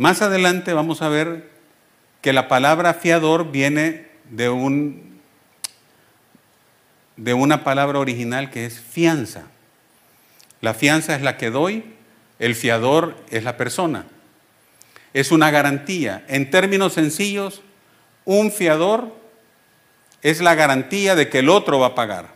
Más 0.00 0.22
adelante 0.22 0.72
vamos 0.72 1.02
a 1.02 1.10
ver 1.10 1.50
que 2.22 2.32
la 2.32 2.48
palabra 2.48 2.94
fiador 2.94 3.50
viene 3.50 4.06
de, 4.30 4.48
un, 4.48 5.20
de 7.18 7.34
una 7.34 7.64
palabra 7.64 7.98
original 7.98 8.48
que 8.48 8.64
es 8.64 8.80
fianza. 8.80 9.42
La 10.62 10.72
fianza 10.72 11.14
es 11.14 11.20
la 11.20 11.36
que 11.36 11.50
doy, 11.50 11.84
el 12.38 12.54
fiador 12.54 13.14
es 13.28 13.44
la 13.44 13.58
persona. 13.58 14.06
Es 15.12 15.32
una 15.32 15.50
garantía. 15.50 16.24
En 16.28 16.50
términos 16.50 16.94
sencillos, 16.94 17.60
un 18.24 18.50
fiador 18.50 19.14
es 20.22 20.40
la 20.40 20.54
garantía 20.54 21.14
de 21.14 21.28
que 21.28 21.40
el 21.40 21.50
otro 21.50 21.78
va 21.78 21.88
a 21.88 21.94
pagar. 21.94 22.28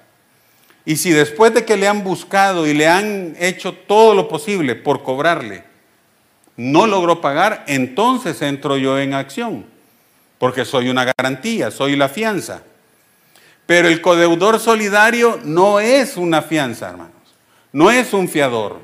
Y 0.85 0.97
si 0.97 1.13
después 1.13 1.55
de 1.55 1.65
que 1.65 1.79
le 1.79 1.89
han 1.89 2.05
buscado 2.05 2.67
y 2.67 2.75
le 2.75 2.89
han 2.89 3.35
hecho 3.39 3.73
todo 3.73 4.15
lo 4.15 4.29
posible 4.29 4.75
por 4.75 5.03
cobrarle, 5.03 5.73
no 6.57 6.87
logró 6.87 7.21
pagar, 7.21 7.65
entonces 7.67 8.41
entro 8.43 8.77
yo 8.77 8.99
en 8.99 9.15
acción, 9.15 9.65
porque 10.39 10.65
soy 10.65 10.89
una 10.89 11.05
garantía, 11.05 11.71
soy 11.71 11.97
la 11.97 12.09
fianza. 12.09 12.63
Pero 13.67 13.89
el 13.89 14.01
codeudor 14.01 14.61
solidario 14.61 15.41
no 15.45 15.81
es 15.81 16.17
una 16.17 16.43
fianza, 16.43 16.91
hermanos, 16.91 17.13
no 17.73 17.91
es 17.91 18.13
un 18.13 18.29
fiador. 18.29 18.81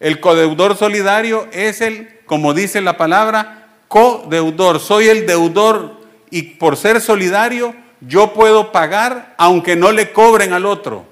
El 0.00 0.18
codeudor 0.18 0.76
solidario 0.76 1.46
es 1.52 1.80
el, 1.80 2.20
como 2.26 2.54
dice 2.54 2.80
la 2.80 2.96
palabra, 2.96 3.68
codeudor. 3.86 4.80
Soy 4.80 5.06
el 5.08 5.26
deudor 5.26 6.00
y 6.30 6.42
por 6.42 6.76
ser 6.76 7.00
solidario 7.00 7.74
yo 8.00 8.32
puedo 8.32 8.72
pagar 8.72 9.34
aunque 9.38 9.76
no 9.76 9.92
le 9.92 10.12
cobren 10.12 10.52
al 10.52 10.66
otro. 10.66 11.06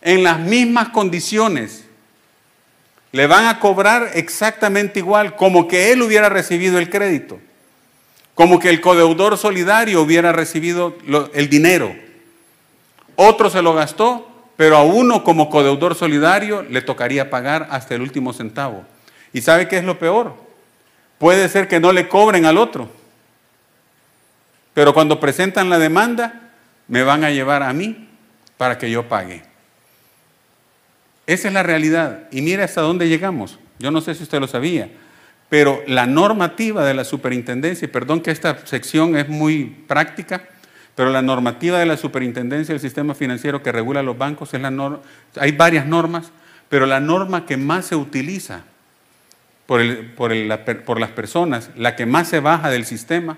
En 0.00 0.24
las 0.24 0.40
mismas 0.40 0.88
condiciones. 0.88 1.85
Le 3.16 3.26
van 3.26 3.46
a 3.46 3.60
cobrar 3.60 4.10
exactamente 4.12 4.98
igual, 4.98 5.36
como 5.36 5.68
que 5.68 5.90
él 5.90 6.02
hubiera 6.02 6.28
recibido 6.28 6.78
el 6.78 6.90
crédito, 6.90 7.40
como 8.34 8.58
que 8.58 8.68
el 8.68 8.82
codeudor 8.82 9.38
solidario 9.38 10.02
hubiera 10.02 10.32
recibido 10.32 10.94
el 11.32 11.48
dinero. 11.48 11.96
Otro 13.14 13.48
se 13.48 13.62
lo 13.62 13.72
gastó, 13.72 14.28
pero 14.58 14.76
a 14.76 14.82
uno 14.82 15.24
como 15.24 15.48
codeudor 15.48 15.94
solidario 15.94 16.60
le 16.64 16.82
tocaría 16.82 17.30
pagar 17.30 17.68
hasta 17.70 17.94
el 17.94 18.02
último 18.02 18.34
centavo. 18.34 18.84
¿Y 19.32 19.40
sabe 19.40 19.66
qué 19.66 19.78
es 19.78 19.84
lo 19.84 19.98
peor? 19.98 20.34
Puede 21.16 21.48
ser 21.48 21.68
que 21.68 21.80
no 21.80 21.92
le 21.92 22.08
cobren 22.08 22.44
al 22.44 22.58
otro. 22.58 22.90
Pero 24.74 24.92
cuando 24.92 25.20
presentan 25.20 25.70
la 25.70 25.78
demanda, 25.78 26.50
me 26.86 27.02
van 27.02 27.24
a 27.24 27.30
llevar 27.30 27.62
a 27.62 27.72
mí 27.72 28.10
para 28.58 28.76
que 28.76 28.90
yo 28.90 29.08
pague. 29.08 29.55
Esa 31.26 31.48
es 31.48 31.54
la 31.54 31.62
realidad. 31.62 32.28
Y 32.30 32.42
mire 32.42 32.62
hasta 32.62 32.80
dónde 32.80 33.08
llegamos. 33.08 33.58
Yo 33.78 33.90
no 33.90 34.00
sé 34.00 34.14
si 34.14 34.22
usted 34.22 34.40
lo 34.40 34.46
sabía, 34.46 34.90
pero 35.48 35.82
la 35.86 36.06
normativa 36.06 36.84
de 36.84 36.94
la 36.94 37.04
superintendencia, 37.04 37.86
y 37.86 37.90
perdón 37.90 38.20
que 38.20 38.30
esta 38.30 38.66
sección 38.66 39.16
es 39.16 39.28
muy 39.28 39.64
práctica, 39.86 40.48
pero 40.94 41.10
la 41.10 41.20
normativa 41.20 41.78
de 41.78 41.86
la 41.86 41.98
superintendencia 41.98 42.72
del 42.72 42.80
sistema 42.80 43.14
financiero 43.14 43.62
que 43.62 43.70
regula 43.70 44.02
los 44.02 44.16
bancos 44.16 44.54
es 44.54 44.62
la 44.62 44.70
norma, 44.70 45.00
hay 45.38 45.52
varias 45.52 45.86
normas, 45.86 46.32
pero 46.70 46.86
la 46.86 47.00
norma 47.00 47.44
que 47.44 47.58
más 47.58 47.84
se 47.86 47.96
utiliza 47.96 48.64
por, 49.66 49.82
por 50.14 51.00
las 51.00 51.10
personas, 51.10 51.70
la 51.76 51.96
que 51.96 52.06
más 52.06 52.28
se 52.28 52.40
baja 52.40 52.70
del 52.70 52.86
sistema, 52.86 53.36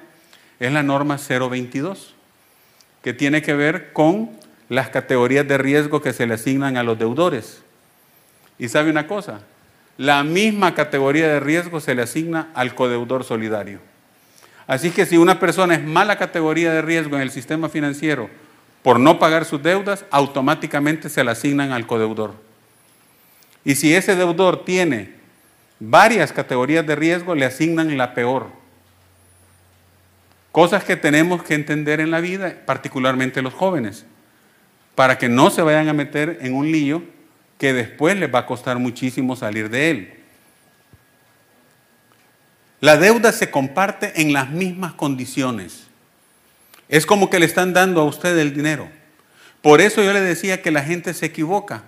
es 0.61 0.73
la 0.73 0.83
norma 0.83 1.19
022, 1.19 2.15
que 3.03 3.13
tiene 3.13 3.43
que 3.43 3.55
ver 3.55 3.93
con 3.93 4.31
las 4.69 4.89
categorías 4.91 5.49
de 5.49 5.59
riesgo 5.59 6.01
que 6.01 6.13
se 6.13 6.27
le 6.27 6.35
asignan 6.35 6.77
a 6.77 6.83
los 6.83 6.99
deudores. 6.99 7.63
Y 8.59 8.69
sabe 8.69 8.91
una 8.91 9.07
cosa, 9.07 9.41
la 9.97 10.23
misma 10.25 10.75
categoría 10.75 11.29
de 11.29 11.41
riesgo 11.41 11.81
se 11.81 11.95
le 11.95 12.03
asigna 12.03 12.49
al 12.55 12.75
codeudor 12.75 13.25
solidario. 13.25 13.81
Así 14.67 14.91
que 14.91 15.07
si 15.07 15.17
una 15.17 15.41
persona 15.41 15.75
es 15.75 15.83
mala 15.83 16.19
categoría 16.19 16.73
de 16.73 16.83
riesgo 16.83 17.17
en 17.17 17.23
el 17.23 17.31
sistema 17.31 17.69
financiero 17.69 18.29
por 18.83 19.01
no 19.01 19.19
pagar 19.19 19.45
sus 19.45 19.63
deudas, 19.63 20.05
automáticamente 20.11 21.09
se 21.09 21.25
le 21.25 21.31
asignan 21.31 21.73
al 21.73 21.87
codeudor. 21.87 22.35
Y 23.65 23.75
si 23.75 23.95
ese 23.95 24.15
deudor 24.15 24.65
tiene 24.65 25.15
varias 25.81 26.33
categorías 26.33 26.87
de 26.87 26.97
riesgo, 26.97 27.35
le 27.35 27.45
asignan 27.45 27.97
la 27.97 28.15
peor. 28.15 28.49
Cosas 30.53 30.85
que 30.85 30.97
tenemos 30.97 31.43
que 31.43 31.55
entender 31.55 32.01
en 32.01 32.11
la 32.11 32.21
vida, 32.21 32.55
particularmente 32.67 33.43
los 33.43 33.55
jóvenes, 33.55 34.05
para 34.95 35.19
que 35.19 35.29
no 35.29 35.51
se 35.51 35.63
vayan 35.63 35.89
a 35.89 35.93
meter 35.93 36.39
en 36.41 36.55
un 36.55 36.71
lío 36.71 37.03
que 37.59 37.73
después 37.73 38.17
les 38.17 38.33
va 38.33 38.41
a 38.41 38.47
costar 38.47 38.79
muchísimo 38.79 39.37
salir 39.37 39.69
de 39.69 39.91
él. 39.91 40.15
La 42.81 42.97
deuda 42.97 43.33
se 43.33 43.51
comparte 43.51 44.23
en 44.23 44.33
las 44.33 44.51
mismas 44.51 44.95
condiciones. 44.95 45.89
Es 46.89 47.05
como 47.05 47.29
que 47.29 47.41
le 47.41 47.47
están 47.47 47.73
dando 47.73 48.01
a 48.01 48.05
usted 48.05 48.39
el 48.39 48.55
dinero. 48.55 48.89
Por 49.61 49.81
eso 49.81 50.03
yo 50.03 50.13
le 50.13 50.21
decía 50.21 50.63
que 50.63 50.71
la 50.71 50.83
gente 50.83 51.13
se 51.13 51.27
equivoca 51.27 51.83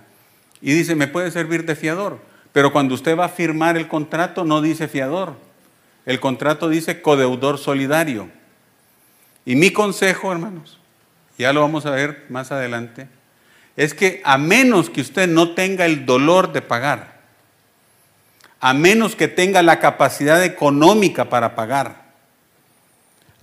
y 0.61 0.73
dice, 0.73 0.95
me 0.95 1.07
puede 1.07 1.31
servir 1.31 1.65
de 1.65 1.75
fiador. 1.75 2.19
Pero 2.51 2.73
cuando 2.73 2.93
usted 2.93 3.17
va 3.17 3.25
a 3.25 3.29
firmar 3.29 3.77
el 3.77 3.87
contrato 3.87 4.43
no 4.43 4.61
dice 4.61 4.89
fiador. 4.89 5.35
El 6.05 6.19
contrato 6.19 6.67
dice 6.67 7.01
codeudor 7.01 7.57
solidario. 7.57 8.29
Y 9.45 9.55
mi 9.55 9.71
consejo, 9.71 10.31
hermanos, 10.31 10.79
ya 11.37 11.53
lo 11.53 11.61
vamos 11.61 11.85
a 11.85 11.91
ver 11.91 12.25
más 12.29 12.51
adelante, 12.51 13.07
es 13.77 13.93
que 13.93 14.21
a 14.23 14.37
menos 14.37 14.89
que 14.89 15.01
usted 15.01 15.27
no 15.27 15.53
tenga 15.53 15.85
el 15.85 16.05
dolor 16.05 16.51
de 16.51 16.61
pagar, 16.61 17.21
a 18.59 18.73
menos 18.73 19.15
que 19.15 19.27
tenga 19.27 19.61
la 19.61 19.79
capacidad 19.79 20.43
económica 20.43 21.29
para 21.29 21.55
pagar, 21.55 22.01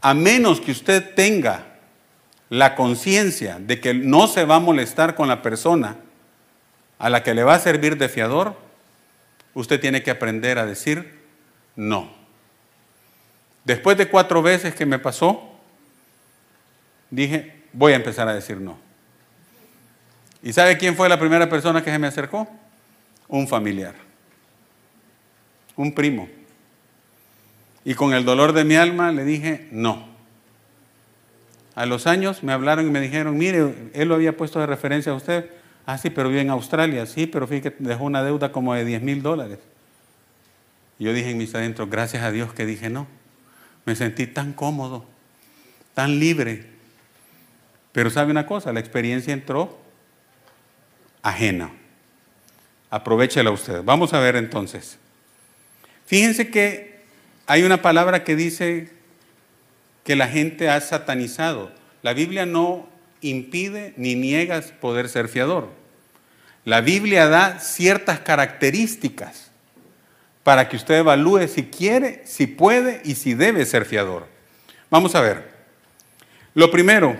a 0.00 0.14
menos 0.14 0.60
que 0.60 0.70
usted 0.70 1.14
tenga 1.14 1.64
la 2.50 2.74
conciencia 2.74 3.58
de 3.58 3.80
que 3.80 3.94
no 3.94 4.26
se 4.26 4.44
va 4.44 4.56
a 4.56 4.60
molestar 4.60 5.14
con 5.14 5.28
la 5.28 5.42
persona 5.42 5.96
a 6.98 7.10
la 7.10 7.22
que 7.22 7.34
le 7.34 7.44
va 7.44 7.54
a 7.54 7.60
servir 7.60 7.98
de 7.98 8.08
fiador, 8.08 8.56
usted 9.54 9.80
tiene 9.80 10.02
que 10.02 10.10
aprender 10.10 10.58
a 10.58 10.66
decir 10.66 11.18
no. 11.76 12.10
Después 13.64 13.98
de 13.98 14.08
cuatro 14.08 14.42
veces 14.42 14.74
que 14.74 14.86
me 14.86 14.98
pasó, 14.98 15.42
dije, 17.10 17.64
voy 17.72 17.92
a 17.92 17.96
empezar 17.96 18.28
a 18.28 18.34
decir 18.34 18.58
no. 18.60 18.87
¿Y 20.42 20.52
sabe 20.52 20.78
quién 20.78 20.94
fue 20.94 21.08
la 21.08 21.18
primera 21.18 21.48
persona 21.48 21.82
que 21.82 21.90
se 21.90 21.98
me 21.98 22.06
acercó? 22.06 22.48
Un 23.26 23.48
familiar, 23.48 23.94
un 25.76 25.92
primo. 25.92 26.28
Y 27.84 27.94
con 27.94 28.12
el 28.12 28.24
dolor 28.24 28.52
de 28.52 28.64
mi 28.64 28.76
alma 28.76 29.12
le 29.12 29.24
dije, 29.24 29.68
no. 29.70 30.06
A 31.74 31.86
los 31.86 32.06
años 32.06 32.42
me 32.42 32.52
hablaron 32.52 32.86
y 32.86 32.90
me 32.90 33.00
dijeron, 33.00 33.36
mire, 33.38 33.90
él 33.94 34.08
lo 34.08 34.14
había 34.14 34.36
puesto 34.36 34.58
de 34.60 34.66
referencia 34.66 35.12
a 35.12 35.14
usted. 35.14 35.50
Ah, 35.86 35.96
sí, 35.96 36.10
pero 36.10 36.28
vive 36.28 36.40
en 36.40 36.50
Australia. 36.50 37.06
Sí, 37.06 37.26
pero 37.26 37.46
fíjate 37.46 37.76
dejó 37.78 38.04
una 38.04 38.22
deuda 38.22 38.52
como 38.52 38.74
de 38.74 38.84
10 38.84 39.02
mil 39.02 39.22
dólares. 39.22 39.58
Yo 40.98 41.12
dije 41.12 41.30
en 41.30 41.38
mis 41.38 41.54
adentros, 41.54 41.88
gracias 41.88 42.24
a 42.24 42.30
Dios 42.30 42.52
que 42.52 42.66
dije 42.66 42.90
no. 42.90 43.06
Me 43.84 43.94
sentí 43.94 44.26
tan 44.26 44.52
cómodo, 44.52 45.06
tan 45.94 46.18
libre. 46.18 46.66
Pero 47.92 48.10
sabe 48.10 48.32
una 48.32 48.46
cosa, 48.46 48.72
la 48.72 48.80
experiencia 48.80 49.32
entró 49.32 49.78
ajena. 51.28 51.70
Aprovechela 52.90 53.50
usted. 53.50 53.82
Vamos 53.84 54.12
a 54.12 54.20
ver 54.20 54.36
entonces. 54.36 54.98
Fíjense 56.06 56.50
que 56.50 57.00
hay 57.46 57.62
una 57.62 57.82
palabra 57.82 58.24
que 58.24 58.36
dice 58.36 58.90
que 60.04 60.16
la 60.16 60.28
gente 60.28 60.70
ha 60.70 60.80
satanizado. 60.80 61.70
La 62.02 62.14
Biblia 62.14 62.46
no 62.46 62.88
impide 63.20 63.92
ni 63.96 64.14
niega 64.14 64.62
poder 64.80 65.08
ser 65.08 65.28
fiador. 65.28 65.68
La 66.64 66.80
Biblia 66.80 67.28
da 67.28 67.58
ciertas 67.60 68.20
características 68.20 69.50
para 70.42 70.68
que 70.68 70.76
usted 70.76 70.96
evalúe 70.96 71.46
si 71.48 71.64
quiere, 71.64 72.22
si 72.24 72.46
puede 72.46 73.02
y 73.04 73.14
si 73.14 73.34
debe 73.34 73.66
ser 73.66 73.84
fiador. 73.84 74.26
Vamos 74.90 75.14
a 75.14 75.20
ver. 75.20 75.50
Lo 76.54 76.70
primero, 76.70 77.16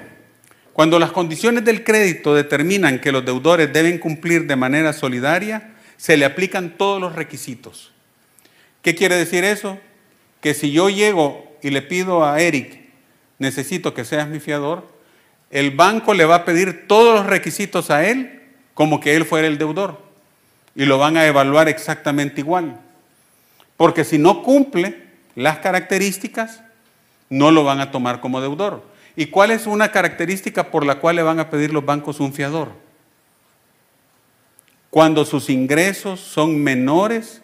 cuando 0.79 1.01
las 1.01 1.11
condiciones 1.11 1.65
del 1.65 1.83
crédito 1.83 2.37
determinan 2.37 3.01
que 3.01 3.11
los 3.11 3.25
deudores 3.25 3.73
deben 3.73 3.99
cumplir 3.99 4.47
de 4.47 4.55
manera 4.55 4.93
solidaria, 4.93 5.73
se 5.97 6.17
le 6.17 6.25
aplican 6.25 6.79
todos 6.79 7.01
los 7.01 7.17
requisitos. 7.17 7.91
¿Qué 8.81 8.95
quiere 8.95 9.17
decir 9.17 9.43
eso? 9.43 9.77
Que 10.41 10.55
si 10.55 10.71
yo 10.71 10.89
llego 10.89 11.59
y 11.65 11.71
le 11.71 11.83
pido 11.83 12.25
a 12.25 12.41
Eric, 12.41 12.79
necesito 13.41 13.93
que 13.93 14.05
seas 14.05 14.29
mi 14.29 14.39
fiador, 14.39 14.87
el 15.51 15.73
banco 15.73 16.15
le 16.15 16.25
va 16.27 16.37
a 16.37 16.45
pedir 16.45 16.87
todos 16.87 17.13
los 17.13 17.27
requisitos 17.27 17.91
a 17.91 18.09
él 18.09 18.41
como 18.75 19.01
que 19.01 19.17
él 19.17 19.25
fuera 19.25 19.49
el 19.49 19.59
deudor 19.59 20.01
y 20.77 20.85
lo 20.85 20.97
van 20.97 21.17
a 21.17 21.27
evaluar 21.27 21.69
exactamente 21.69 22.41
igual. 22.41 22.79
Porque 23.77 24.05
si 24.05 24.17
no 24.17 24.45
cumple 24.45 25.03
las 25.35 25.59
características, 25.59 26.63
no 27.31 27.51
lo 27.51 27.65
van 27.65 27.81
a 27.81 27.91
tomar 27.91 28.21
como 28.21 28.41
deudor. 28.41 28.97
¿Y 29.19 29.27
cuál 29.27 29.51
es 29.51 29.67
una 29.67 29.91
característica 29.91 30.71
por 30.71 30.87
la 30.87 31.01
cual 31.01 31.17
le 31.17 31.25
van 31.25 31.41
a 31.41 31.51
pedir 31.51 31.73
los 31.73 31.85
bancos 31.85 32.21
un 32.21 32.33
fiador? 32.33 32.71
Cuando 34.91 35.25
sus 35.25 35.51
ingresos 35.51 36.21
son 36.21 36.63
menores 36.63 37.43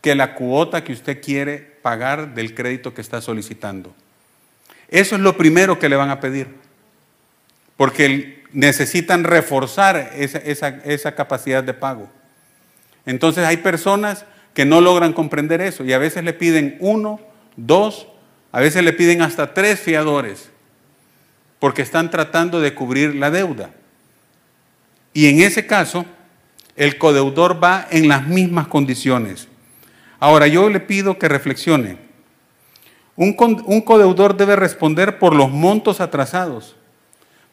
que 0.00 0.16
la 0.16 0.34
cuota 0.34 0.82
que 0.82 0.92
usted 0.92 1.22
quiere 1.22 1.58
pagar 1.58 2.34
del 2.34 2.52
crédito 2.52 2.92
que 2.92 3.00
está 3.00 3.20
solicitando. 3.20 3.94
Eso 4.88 5.14
es 5.14 5.20
lo 5.20 5.36
primero 5.36 5.78
que 5.78 5.88
le 5.88 5.94
van 5.94 6.10
a 6.10 6.18
pedir, 6.18 6.48
porque 7.76 8.42
necesitan 8.50 9.22
reforzar 9.22 10.14
esa, 10.16 11.14
capacidad 11.14 11.62
de 11.62 11.74
pago. 11.74 12.10
Entonces 13.04 13.44
hay 13.44 13.58
personas 13.58 14.24
que 14.52 14.64
no 14.64 14.80
logran 14.80 15.12
comprender 15.12 15.60
eso 15.60 15.84
y 15.84 15.92
a 15.92 15.98
veces 15.98 16.24
le 16.24 16.32
piden 16.32 16.76
uno, 16.80 17.20
dos, 17.54 18.08
a 18.50 18.58
veces 18.58 18.82
le 18.82 18.92
piden 18.92 19.22
hasta 19.22 19.54
tres 19.54 19.78
fiadores 19.78 20.50
porque 21.58 21.82
están 21.82 22.10
tratando 22.10 22.60
de 22.60 22.74
cubrir 22.74 23.14
la 23.14 23.30
deuda. 23.30 23.70
Y 25.12 25.28
en 25.28 25.40
ese 25.40 25.66
caso, 25.66 26.04
el 26.76 26.98
codeudor 26.98 27.62
va 27.62 27.86
en 27.90 28.08
las 28.08 28.26
mismas 28.26 28.68
condiciones. 28.68 29.48
Ahora 30.18 30.46
yo 30.46 30.68
le 30.68 30.80
pido 30.80 31.18
que 31.18 31.28
reflexione. 31.28 31.98
Un, 33.16 33.32
codeudor 33.32 34.36
debe 34.36 34.56
responder 34.56 35.18
por 35.18 35.34
los 35.34 35.50
montos 35.50 36.00
atrasados, 36.00 36.76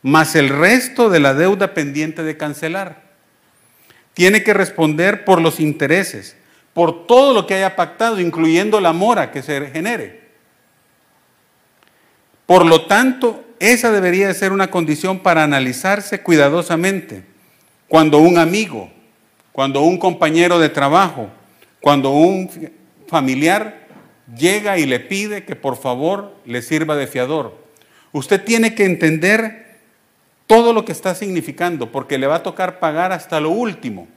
más 0.01 0.35
el 0.35 0.49
resto 0.49 1.09
de 1.09 1.21
la 1.21 1.33
deuda 1.33 1.73
pendiente 1.73 2.21
de 2.23 2.35
cancelar. 2.35 3.03
Tiene 4.13 4.43
que 4.43 4.53
responder 4.53 5.23
por 5.23 5.41
los 5.41 5.61
intereses, 5.61 6.35
por 6.73 7.07
todo 7.07 7.33
lo 7.33 7.47
que 7.47 7.55
haya 7.55 7.77
pactado, 7.77 8.19
incluyendo 8.19 8.81
la 8.81 8.91
mora 8.91 9.31
que 9.31 9.41
se 9.41 9.69
genere. 9.71 10.23
Por 12.45 12.65
lo 12.65 12.85
tanto, 12.85 13.42
esa 13.71 13.91
debería 13.91 14.27
de 14.27 14.33
ser 14.33 14.51
una 14.51 14.69
condición 14.69 15.19
para 15.19 15.43
analizarse 15.43 16.21
cuidadosamente. 16.21 17.23
Cuando 17.87 18.19
un 18.19 18.37
amigo, 18.37 18.91
cuando 19.51 19.81
un 19.81 19.97
compañero 19.97 20.59
de 20.59 20.69
trabajo, 20.69 21.29
cuando 21.79 22.11
un 22.11 22.49
familiar 23.07 23.87
llega 24.37 24.77
y 24.77 24.85
le 24.85 24.99
pide 24.99 25.43
que 25.43 25.55
por 25.55 25.77
favor 25.77 26.35
le 26.45 26.61
sirva 26.61 26.95
de 26.95 27.07
fiador. 27.07 27.57
Usted 28.11 28.43
tiene 28.43 28.75
que 28.75 28.85
entender 28.85 29.77
todo 30.47 30.73
lo 30.73 30.85
que 30.85 30.91
está 30.91 31.15
significando, 31.15 31.91
porque 31.91 32.17
le 32.17 32.27
va 32.27 32.35
a 32.35 32.43
tocar 32.43 32.79
pagar 32.79 33.11
hasta 33.11 33.39
lo 33.39 33.49
último 33.49 34.07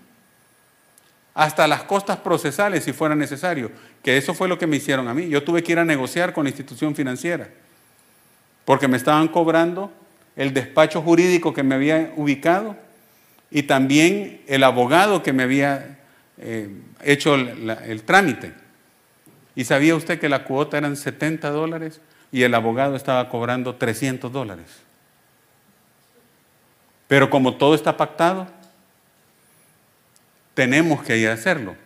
hasta 1.36 1.68
las 1.68 1.82
costas 1.82 2.16
procesales 2.16 2.82
si 2.82 2.94
fuera 2.94 3.14
necesario, 3.14 3.70
que 4.02 4.16
eso 4.16 4.32
fue 4.32 4.48
lo 4.48 4.58
que 4.58 4.66
me 4.66 4.76
hicieron 4.76 5.06
a 5.06 5.12
mí. 5.12 5.28
Yo 5.28 5.44
tuve 5.44 5.62
que 5.62 5.72
ir 5.72 5.78
a 5.78 5.84
negociar 5.84 6.32
con 6.32 6.44
la 6.44 6.48
institución 6.48 6.94
financiera, 6.96 7.50
porque 8.66 8.88
me 8.88 8.98
estaban 8.98 9.28
cobrando 9.28 9.90
el 10.36 10.52
despacho 10.52 11.00
jurídico 11.00 11.54
que 11.54 11.62
me 11.62 11.74
había 11.74 12.12
ubicado 12.16 12.76
y 13.50 13.62
también 13.62 14.42
el 14.46 14.62
abogado 14.64 15.22
que 15.22 15.32
me 15.32 15.44
había 15.44 16.00
eh, 16.36 16.68
hecho 17.02 17.36
el, 17.36 17.70
el 17.70 18.02
trámite. 18.02 18.52
Y 19.54 19.64
sabía 19.64 19.94
usted 19.94 20.20
que 20.20 20.28
la 20.28 20.44
cuota 20.44 20.76
eran 20.76 20.96
70 20.96 21.48
dólares 21.48 22.02
y 22.30 22.42
el 22.42 22.52
abogado 22.52 22.96
estaba 22.96 23.30
cobrando 23.30 23.76
300 23.76 24.30
dólares. 24.30 24.66
Pero 27.08 27.30
como 27.30 27.54
todo 27.54 27.74
está 27.74 27.96
pactado, 27.96 28.48
tenemos 30.54 31.02
que 31.04 31.16
ir 31.16 31.28
a 31.28 31.34
hacerlo. 31.34 31.76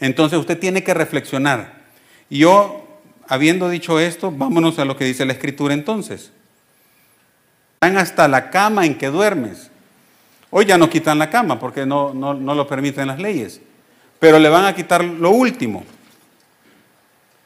Entonces 0.00 0.38
usted 0.38 0.58
tiene 0.58 0.82
que 0.82 0.92
reflexionar. 0.92 1.82
Yo, 2.30 2.87
habiendo 3.28 3.68
dicho 3.68 4.00
esto, 4.00 4.30
vámonos 4.30 4.78
a 4.78 4.84
lo 4.84 4.96
que 4.96 5.04
dice 5.04 5.24
la 5.24 5.32
escritura 5.32 5.74
entonces. 5.74 6.32
Van 7.80 7.96
hasta 7.96 8.26
la 8.26 8.50
cama 8.50 8.86
en 8.86 8.96
que 8.96 9.08
duermes. 9.08 9.70
Hoy 10.50 10.64
ya 10.64 10.78
no 10.78 10.90
quitan 10.90 11.18
la 11.18 11.30
cama 11.30 11.58
porque 11.58 11.86
no, 11.86 12.12
no, 12.14 12.34
no 12.34 12.54
lo 12.54 12.66
permiten 12.66 13.06
las 13.06 13.18
leyes, 13.18 13.60
pero 14.18 14.38
le 14.38 14.48
van 14.48 14.64
a 14.64 14.74
quitar 14.74 15.04
lo 15.04 15.30
último. 15.30 15.84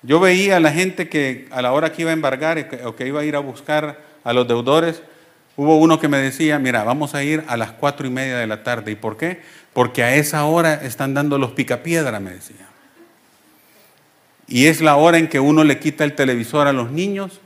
Yo 0.03 0.21
veía 0.21 0.57
a 0.57 0.61
la 0.61 0.73
gente 0.73 1.09
que 1.09 1.49
a 1.51 1.62
la 1.62 1.73
hora 1.73 1.92
que 1.92 2.03
iba 2.03 2.11
a 2.11 2.14
embargar 2.14 2.68
o 2.85 2.97
que 2.97 3.07
iba 3.07 3.21
a 3.21 3.25
ir 3.25 3.37
a 3.37 3.40
buscar 3.40 4.01
a 4.25 4.33
los 4.33 4.49
deudores, 4.49 5.03
hubo 5.57 5.77
uno 5.79 6.01
que 6.01 6.09
me 6.09 6.18
decía, 6.18 6.59
mira, 6.59 6.83
vamos 6.83 7.14
a 7.14 7.23
ir 7.23 7.45
a 7.47 7.57
las 7.57 7.73
cuatro 7.73 8.07
y 8.07 8.11
media 8.11 8.38
de 8.38 8.47
la 8.47 8.62
tarde. 8.62 8.92
¿Y 8.92 8.97
por 8.97 9.16
qué? 9.16 9.40
porque 9.73 10.03
a 10.03 10.14
esa 10.14 10.45
hora 10.45 10.75
están 10.75 11.14
dando 11.14 11.38
los 11.38 11.53
picapiedra, 11.53 12.21
me 12.21 12.33
decía. 12.33 12.68
Y 14.46 14.66
es 14.66 14.81
la 14.81 14.96
hora 14.96 15.18
en 15.18 15.28
que 15.28 15.40
uno 15.40 15.64
le 15.64 15.78
quita 15.78 16.05
el 16.05 16.14
televisor 16.14 16.66
a 16.66 16.72
los 16.72 16.90
niños 16.90 17.40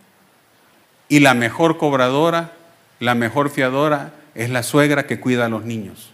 y 1.08 1.20
la 1.20 1.34
mejor 1.34 1.78
cobradora, 1.78 2.52
la 2.98 3.14
mejor 3.14 3.50
fiadora 3.50 4.12
es 4.34 4.50
la 4.50 4.62
suegra 4.62 5.06
que 5.06 5.20
cuida 5.20 5.46
a 5.46 5.48
los 5.48 5.64
niños. 5.64 6.10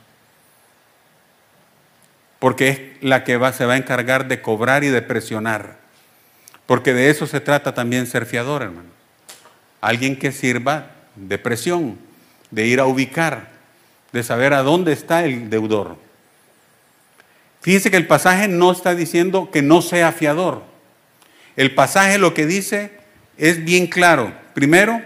Porque 2.38 2.68
es 2.68 2.80
la 3.00 3.24
que 3.24 3.36
va, 3.36 3.52
se 3.52 3.66
va 3.66 3.74
a 3.74 3.76
encargar 3.76 4.28
de 4.28 4.42
cobrar 4.42 4.84
y 4.84 4.88
de 4.88 5.02
presionar. 5.02 5.78
Porque 6.66 6.92
de 6.92 7.10
eso 7.10 7.26
se 7.26 7.40
trata 7.40 7.74
también 7.74 8.06
ser 8.06 8.26
fiador, 8.26 8.62
hermano. 8.62 8.88
Alguien 9.80 10.18
que 10.18 10.32
sirva 10.32 10.90
de 11.16 11.38
presión, 11.38 11.98
de 12.50 12.66
ir 12.66 12.80
a 12.80 12.86
ubicar, 12.86 13.48
de 14.12 14.22
saber 14.22 14.54
a 14.54 14.62
dónde 14.62 14.92
está 14.92 15.24
el 15.24 15.50
deudor. 15.50 15.96
Fíjense 17.60 17.90
que 17.90 17.96
el 17.96 18.06
pasaje 18.06 18.48
no 18.48 18.72
está 18.72 18.94
diciendo 18.94 19.50
que 19.50 19.62
no 19.62 19.82
sea 19.82 20.12
fiador. 20.12 20.71
El 21.56 21.74
pasaje 21.74 22.18
lo 22.18 22.34
que 22.34 22.46
dice 22.46 22.92
es 23.36 23.64
bien 23.64 23.86
claro. 23.86 24.32
Primero, 24.54 25.02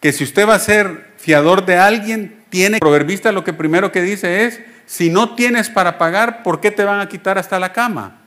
que 0.00 0.12
si 0.12 0.24
usted 0.24 0.48
va 0.48 0.54
a 0.54 0.58
ser 0.58 1.12
fiador 1.16 1.64
de 1.64 1.78
alguien, 1.78 2.42
tiene, 2.50 2.78
proverbista 2.78 3.32
lo 3.32 3.44
que 3.44 3.52
primero 3.52 3.90
que 3.90 4.02
dice 4.02 4.44
es, 4.44 4.60
si 4.86 5.10
no 5.10 5.34
tienes 5.34 5.70
para 5.70 5.98
pagar, 5.98 6.42
¿por 6.42 6.60
qué 6.60 6.70
te 6.70 6.84
van 6.84 7.00
a 7.00 7.08
quitar 7.08 7.38
hasta 7.38 7.58
la 7.58 7.72
cama? 7.72 8.18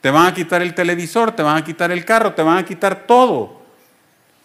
Te 0.00 0.10
van 0.10 0.26
a 0.26 0.34
quitar 0.34 0.62
el 0.62 0.74
televisor, 0.74 1.32
te 1.32 1.42
van 1.42 1.56
a 1.56 1.64
quitar 1.64 1.90
el 1.90 2.04
carro, 2.04 2.32
te 2.32 2.42
van 2.42 2.58
a 2.58 2.64
quitar 2.64 3.06
todo. 3.06 3.62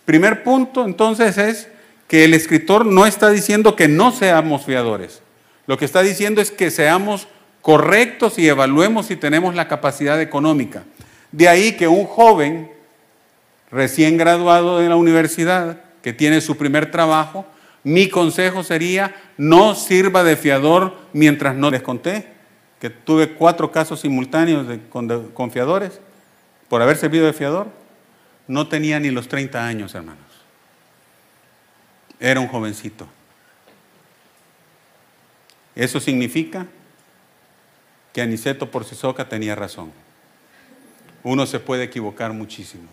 Primer 0.06 0.44
punto 0.44 0.84
entonces 0.86 1.38
es 1.38 1.68
que 2.08 2.26
el 2.26 2.34
escritor 2.34 2.86
no 2.86 3.06
está 3.06 3.30
diciendo 3.30 3.76
que 3.76 3.88
no 3.88 4.12
seamos 4.12 4.66
fiadores. 4.66 5.22
Lo 5.68 5.78
que 5.78 5.86
está 5.86 6.02
diciendo 6.02 6.42
es 6.42 6.52
que 6.52 6.72
seamos 6.72 7.28
correctos 7.62 8.40
y 8.40 8.50
evaluemos 8.50 9.06
si 9.06 9.16
tenemos 9.16 9.56
la 9.56 9.68
capacidad 9.68 10.20
económica. 10.20 10.84
De 11.32 11.48
ahí 11.48 11.74
que 11.74 11.88
un 11.88 12.06
joven 12.06 12.72
recién 13.72 14.18
graduado 14.18 14.80
de 14.80 14.90
la 14.90 14.96
universidad, 14.96 15.82
que 16.02 16.14
tiene 16.14 16.42
su 16.42 16.58
primer 16.58 16.92
trabajo, 16.92 17.46
Mi 17.84 18.10
consejo 18.10 18.62
sería, 18.62 19.16
no 19.38 19.74
sirva 19.74 20.24
de 20.24 20.36
fiador 20.36 20.96
mientras 21.14 21.56
no 21.56 21.72
les 21.72 21.82
conté 21.82 22.28
que 22.82 22.90
tuve 22.90 23.36
cuatro 23.36 23.72
casos 23.72 24.00
simultáneos 24.00 24.68
de, 24.68 24.80
con, 24.90 25.52
fiadores 25.52 26.02
por 26.68 26.82
haber 26.82 26.98
servido 26.98 27.28
de 27.28 27.34
fiador. 27.34 27.68
No 28.48 28.68
tenía 28.68 29.00
ni 29.00 29.12
los 29.12 29.28
30 29.28 29.64
años, 29.64 29.94
hermanos. 29.94 30.26
Era 32.20 32.40
un 32.40 32.48
jovencito. 32.48 33.08
Eso 35.76 36.00
significa 36.00 36.66
que 38.14 38.24
Aniceto 38.24 38.72
por 38.72 38.84
Sisoca 38.84 39.30
tenía 39.30 39.56
razón. 39.56 39.92
Uno 41.24 41.46
se 41.46 41.60
puede 41.60 41.84
equivocar 41.84 42.34
muchísimo. 42.34 42.88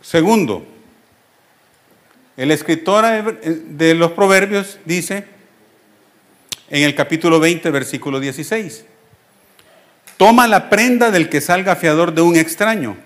Segundo, 0.00 0.66
el 2.36 2.50
escritor 2.50 3.40
de 3.40 3.94
los 3.94 4.12
proverbios 4.12 4.78
dice 4.84 5.26
en 6.70 6.82
el 6.82 6.94
capítulo 6.94 7.38
20, 7.38 7.70
versículo 7.70 8.18
16, 8.18 8.84
toma 10.16 10.48
la 10.48 10.70
prenda 10.70 11.10
del 11.10 11.28
que 11.28 11.40
salga 11.40 11.76
fiador 11.76 12.14
de 12.14 12.22
un 12.22 12.36
extraño, 12.36 12.96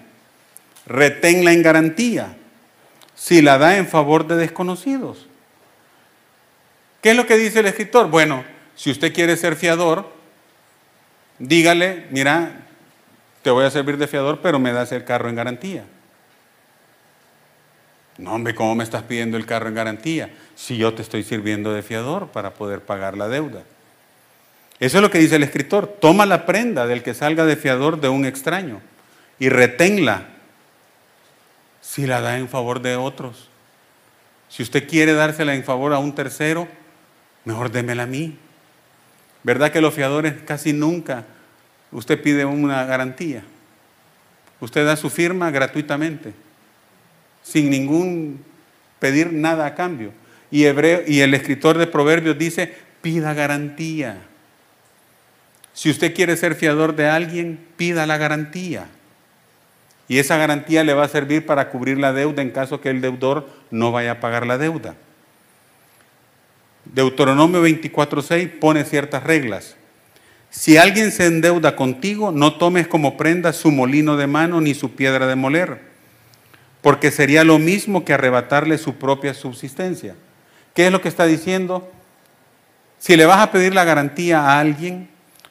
reténla 0.86 1.52
en 1.52 1.62
garantía, 1.62 2.36
si 3.14 3.42
la 3.42 3.58
da 3.58 3.76
en 3.76 3.88
favor 3.88 4.26
de 4.26 4.36
desconocidos. 4.36 5.26
¿Qué 7.02 7.10
es 7.10 7.16
lo 7.16 7.26
que 7.26 7.36
dice 7.36 7.60
el 7.60 7.66
escritor? 7.66 8.08
Bueno, 8.08 8.44
si 8.74 8.90
usted 8.90 9.12
quiere 9.12 9.36
ser 9.36 9.56
fiador, 9.56 10.15
dígale, 11.38 12.06
mira, 12.10 12.66
te 13.42 13.50
voy 13.50 13.64
a 13.64 13.70
servir 13.70 13.96
de 13.96 14.06
fiador, 14.06 14.40
pero 14.42 14.58
me 14.58 14.72
das 14.72 14.92
el 14.92 15.04
carro 15.04 15.28
en 15.28 15.36
garantía. 15.36 15.84
No, 18.18 18.32
hombre, 18.32 18.54
¿cómo 18.54 18.74
me 18.74 18.84
estás 18.84 19.02
pidiendo 19.02 19.36
el 19.36 19.46
carro 19.46 19.68
en 19.68 19.74
garantía? 19.74 20.30
Si 20.54 20.76
yo 20.76 20.94
te 20.94 21.02
estoy 21.02 21.22
sirviendo 21.22 21.72
de 21.72 21.82
fiador 21.82 22.28
para 22.28 22.54
poder 22.54 22.80
pagar 22.80 23.16
la 23.16 23.28
deuda. 23.28 23.62
Eso 24.80 24.98
es 24.98 25.02
lo 25.02 25.10
que 25.10 25.18
dice 25.18 25.36
el 25.36 25.42
escritor. 25.42 25.86
Toma 26.00 26.26
la 26.26 26.46
prenda 26.46 26.86
del 26.86 27.02
que 27.02 27.14
salga 27.14 27.44
de 27.44 27.56
fiador 27.56 28.00
de 28.00 28.08
un 28.08 28.24
extraño 28.24 28.80
y 29.38 29.48
reténla 29.48 30.28
si 31.80 32.06
la 32.06 32.20
da 32.20 32.38
en 32.38 32.48
favor 32.48 32.80
de 32.80 32.96
otros. 32.96 33.48
Si 34.48 34.62
usted 34.62 34.88
quiere 34.88 35.12
dársela 35.12 35.54
en 35.54 35.64
favor 35.64 35.92
a 35.92 35.98
un 35.98 36.14
tercero, 36.14 36.68
mejor 37.44 37.70
démela 37.70 38.04
a 38.04 38.06
mí. 38.06 38.38
¿Verdad 39.46 39.70
que 39.70 39.80
los 39.80 39.94
fiadores 39.94 40.34
casi 40.44 40.72
nunca 40.72 41.24
usted 41.92 42.20
pide 42.20 42.44
una 42.44 42.84
garantía? 42.84 43.44
Usted 44.58 44.84
da 44.84 44.96
su 44.96 45.08
firma 45.08 45.52
gratuitamente, 45.52 46.32
sin 47.44 47.70
ningún 47.70 48.42
pedir 48.98 49.32
nada 49.32 49.64
a 49.66 49.76
cambio. 49.76 50.10
Y, 50.50 50.64
hebreo, 50.64 51.02
y 51.06 51.20
el 51.20 51.32
escritor 51.32 51.78
de 51.78 51.86
Proverbios 51.86 52.36
dice, 52.36 52.74
pida 53.02 53.34
garantía. 53.34 54.18
Si 55.72 55.90
usted 55.90 56.12
quiere 56.12 56.36
ser 56.36 56.56
fiador 56.56 56.96
de 56.96 57.06
alguien, 57.06 57.60
pida 57.76 58.04
la 58.04 58.18
garantía. 58.18 58.88
Y 60.08 60.18
esa 60.18 60.36
garantía 60.38 60.82
le 60.82 60.92
va 60.92 61.04
a 61.04 61.08
servir 61.08 61.46
para 61.46 61.70
cubrir 61.70 61.98
la 61.98 62.12
deuda 62.12 62.42
en 62.42 62.50
caso 62.50 62.80
que 62.80 62.90
el 62.90 63.00
deudor 63.00 63.48
no 63.70 63.92
vaya 63.92 64.10
a 64.10 64.20
pagar 64.20 64.44
la 64.44 64.58
deuda. 64.58 64.96
Deuteronomio 66.92 67.62
24:6 67.62 68.48
pone 68.58 68.84
ciertas 68.84 69.22
reglas. 69.24 69.76
Si 70.50 70.76
alguien 70.78 71.12
se 71.12 71.26
endeuda 71.26 71.76
contigo, 71.76 72.32
no 72.32 72.54
tomes 72.54 72.86
como 72.86 73.16
prenda 73.16 73.52
su 73.52 73.70
molino 73.70 74.16
de 74.16 74.26
mano 74.26 74.60
ni 74.60 74.74
su 74.74 74.92
piedra 74.92 75.26
de 75.26 75.36
moler, 75.36 75.80
porque 76.80 77.10
sería 77.10 77.44
lo 77.44 77.58
mismo 77.58 78.04
que 78.04 78.14
arrebatarle 78.14 78.78
su 78.78 78.94
propia 78.94 79.34
subsistencia. 79.34 80.14
¿Qué 80.74 80.86
es 80.86 80.92
lo 80.92 81.00
que 81.00 81.08
está 81.08 81.26
diciendo? 81.26 81.90
Si 82.98 83.16
le 83.16 83.26
vas 83.26 83.40
a 83.40 83.50
pedir 83.50 83.74
la 83.74 83.84
garantía 83.84 84.40
a 84.40 84.60
alguien, 84.60 85.08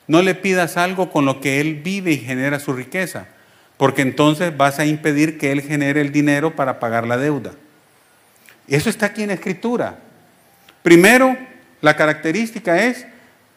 no 0.07 0.21
le 0.21 0.35
pidas 0.35 0.77
algo 0.77 1.11
con 1.11 1.25
lo 1.25 1.41
que 1.41 1.59
él 1.59 1.75
vive 1.75 2.11
y 2.11 2.17
genera 2.17 2.59
su 2.59 2.73
riqueza, 2.73 3.27
porque 3.77 4.01
entonces 4.01 4.55
vas 4.55 4.79
a 4.79 4.85
impedir 4.85 5.37
que 5.37 5.51
él 5.51 5.61
genere 5.61 6.01
el 6.01 6.11
dinero 6.11 6.55
para 6.55 6.79
pagar 6.79 7.05
la 7.05 7.17
deuda. 7.17 7.53
Eso 8.67 8.89
está 8.89 9.07
aquí 9.07 9.23
en 9.23 9.31
escritura. 9.31 9.99
Primero, 10.85 11.35
la 11.81 11.95
característica 11.95 12.83
es, 12.83 13.07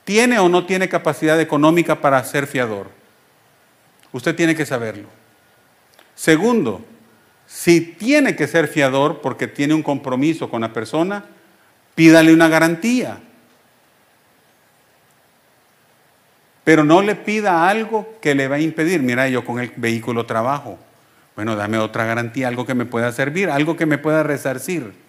¿tiene 0.05 0.39
o 0.39 0.49
no 0.49 0.65
tiene 0.65 0.89
capacidad 0.89 1.39
económica 1.39 2.01
para 2.01 2.25
ser 2.25 2.47
fiador? 2.47 2.91
Usted 4.13 4.35
tiene 4.35 4.57
que 4.57 4.65
saberlo. 4.65 5.09
Segundo, 6.15 6.83
si 7.47 7.83
tiene 7.83 8.35
que 8.35 8.47
ser 8.47 8.67
fiador 8.67 9.21
porque 9.21 9.47
tiene 9.47 9.75
un 9.75 9.83
compromiso 9.83 10.49
con 10.49 10.63
la 10.63 10.73
persona, 10.73 11.27
pídale 11.95 12.33
una 12.33 12.49
garantía. 12.49 13.19
Pero 16.65 16.83
no 16.83 17.03
le 17.03 17.15
pida 17.15 17.69
algo 17.69 18.17
que 18.23 18.35
le 18.35 18.49
va 18.49 18.57
a 18.57 18.61
impedir. 18.61 19.03
Mira, 19.03 19.29
yo 19.29 19.45
con 19.45 19.61
el 19.61 19.71
vehículo 19.77 20.25
trabajo. 20.25 20.79
Bueno, 21.37 21.57
dame 21.57 21.77
otra 21.77 22.07
garantía, 22.07 22.49
algo 22.49 22.65
que 22.65 22.75
me 22.75 22.87
pueda 22.87 23.13
servir, 23.13 23.51
algo 23.51 23.77
que 23.77 23.85
me 23.85 23.99
pueda 23.99 24.23
resarcir 24.23 25.08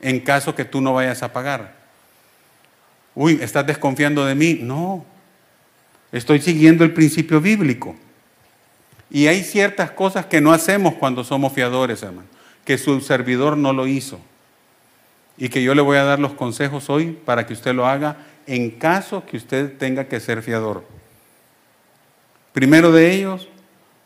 en 0.00 0.20
caso 0.20 0.54
que 0.54 0.64
tú 0.64 0.80
no 0.80 0.94
vayas 0.94 1.22
a 1.22 1.32
pagar. 1.32 1.74
Uy, 3.14 3.38
¿estás 3.42 3.66
desconfiando 3.66 4.24
de 4.24 4.34
mí? 4.34 4.58
No, 4.62 5.04
estoy 6.12 6.40
siguiendo 6.40 6.84
el 6.84 6.92
principio 6.92 7.40
bíblico. 7.40 7.96
Y 9.10 9.26
hay 9.26 9.42
ciertas 9.42 9.90
cosas 9.90 10.26
que 10.26 10.40
no 10.40 10.52
hacemos 10.52 10.94
cuando 10.94 11.24
somos 11.24 11.52
fiadores, 11.52 12.02
hermano, 12.02 12.28
que 12.64 12.78
su 12.78 13.00
servidor 13.00 13.56
no 13.56 13.72
lo 13.72 13.86
hizo. 13.86 14.20
Y 15.36 15.48
que 15.48 15.62
yo 15.62 15.74
le 15.74 15.82
voy 15.82 15.96
a 15.96 16.04
dar 16.04 16.18
los 16.18 16.32
consejos 16.32 16.90
hoy 16.90 17.18
para 17.24 17.46
que 17.46 17.54
usted 17.54 17.74
lo 17.74 17.86
haga 17.86 18.16
en 18.46 18.70
caso 18.70 19.24
que 19.24 19.36
usted 19.36 19.76
tenga 19.78 20.04
que 20.04 20.20
ser 20.20 20.42
fiador. 20.42 20.84
Primero 22.52 22.92
de 22.92 23.12
ellos, 23.12 23.48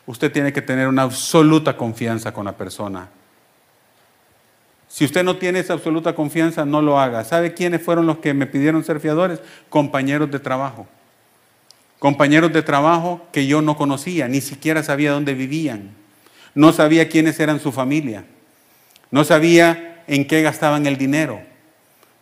usted 0.07 0.33
tiene 0.33 0.53
que 0.53 0.63
tener 0.63 0.89
una 0.89 1.03
absoluta 1.03 1.77
confianza 1.77 2.33
con 2.33 2.45
la 2.45 2.57
persona 2.57 3.09
si 4.93 5.07
usted 5.07 5.25
no 5.25 5.39
tiene 5.39 5.59
esa 5.59 5.73
absoluta 5.73 6.15
confianza, 6.15 6.67
no 6.67 6.83
lo 6.83 7.01
haga. 7.01 7.25
¿Sabe 7.25 7.55
quiénes 7.55 7.81
fueron 7.81 8.05
los 8.05 8.19
que 8.19 8.35
me 8.35 8.47
pidieron 8.47 8.85
ser 8.85 9.01
fiadores? 9.01 9.41
Compañeros 9.71 10.31
de 10.31 10.39
trabajo. 10.39 10.87
Compañeros 11.99 12.53
de 12.53 12.61
trabajo 12.61 13.27
que 13.33 13.47
yo 13.47 13.63
no 13.63 13.75
conocía, 13.75 14.29
ni 14.29 14.43
siquiera 14.43 14.83
sabía 14.83 15.13
dónde 15.13 15.33
vivían. 15.33 15.93
No 16.55 16.75
sabía 16.75 17.09
quiénes 17.09 17.41
eran 17.41 17.59
su 17.59 17.73
familia. 17.73 18.27
No 19.11 19.25
sabía 19.25 20.05
en 20.09 20.27
qué 20.27 20.43
gastaban 20.43 20.85
el 20.85 20.99
dinero. 20.99 21.41